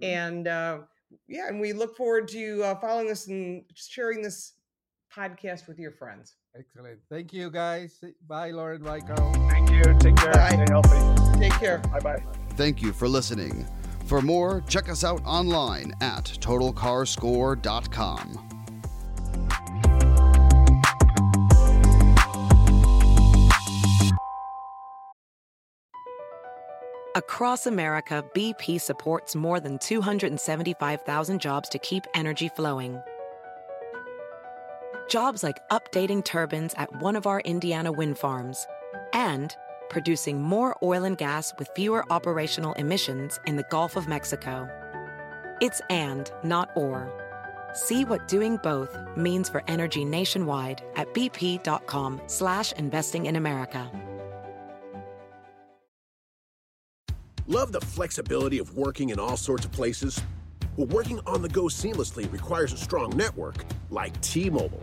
Mhm. 0.00 0.06
And 0.06 0.48
uh, 0.48 0.78
yeah, 1.26 1.48
and 1.48 1.60
we 1.60 1.72
look 1.72 1.96
forward 1.96 2.28
to 2.28 2.62
uh, 2.62 2.74
following 2.80 3.08
this 3.08 3.26
and 3.26 3.64
sharing 3.74 4.22
this 4.22 4.52
podcast 5.16 5.66
with 5.66 5.78
your 5.78 5.92
friends. 5.92 6.34
Excellent. 6.58 6.98
Thank 7.10 7.32
you, 7.32 7.50
guys. 7.50 7.98
Bye, 8.26 8.50
Lauren. 8.50 8.82
Bye, 8.82 9.00
Karl. 9.00 9.32
Thank 9.48 9.70
you. 9.70 9.82
Take 9.98 10.16
care. 10.16 10.32
Bye. 10.32 10.50
Stay 10.50 10.66
healthy. 10.68 11.40
Take 11.40 11.54
care. 11.54 11.78
Bye 11.78 12.00
bye. 12.00 12.22
Thank 12.50 12.82
you 12.82 12.92
for 12.92 13.08
listening. 13.08 13.66
For 14.04 14.20
more, 14.22 14.62
check 14.68 14.88
us 14.88 15.02
out 15.04 15.20
online 15.24 15.92
at 16.00 16.24
totalcarscore.com. 16.24 18.42
Across 27.16 27.66
America, 27.66 28.24
BP 28.34 28.78
supports 28.78 29.34
more 29.34 29.58
than 29.58 29.78
275,000 29.78 31.40
jobs 31.40 31.68
to 31.70 31.78
keep 31.78 32.04
energy 32.14 32.50
flowing. 32.50 33.00
Jobs 35.08 35.42
like 35.44 35.66
updating 35.68 36.24
turbines 36.24 36.74
at 36.76 37.00
one 37.00 37.14
of 37.14 37.26
our 37.26 37.40
Indiana 37.40 37.92
wind 37.92 38.18
farms 38.18 38.66
and 39.12 39.54
producing 39.88 40.42
more 40.42 40.76
oil 40.82 41.04
and 41.04 41.16
gas 41.16 41.54
with 41.58 41.70
fewer 41.76 42.04
operational 42.10 42.72
emissions 42.74 43.38
in 43.46 43.54
the 43.56 43.64
Gulf 43.70 43.94
of 43.96 44.08
Mexico. 44.08 44.68
It's 45.60 45.80
and, 45.90 46.30
not 46.42 46.70
or. 46.74 47.12
See 47.72 48.04
what 48.04 48.26
doing 48.26 48.58
both 48.64 48.96
means 49.16 49.48
for 49.48 49.62
energy 49.68 50.04
nationwide 50.04 50.82
at 50.96 51.12
bp.com 51.14 52.20
slash 52.26 52.72
investing 52.72 53.26
in 53.26 53.36
America. 53.36 53.88
Love 57.46 57.70
the 57.70 57.80
flexibility 57.80 58.58
of 58.58 58.76
working 58.76 59.10
in 59.10 59.20
all 59.20 59.36
sorts 59.36 59.64
of 59.64 59.70
places? 59.70 60.20
Well, 60.76 60.88
working 60.88 61.20
on 61.26 61.42
the 61.42 61.48
go 61.48 61.64
seamlessly 61.64 62.30
requires 62.32 62.72
a 62.72 62.76
strong 62.76 63.16
network 63.16 63.64
like 63.90 64.20
T 64.20 64.50
Mobile. 64.50 64.82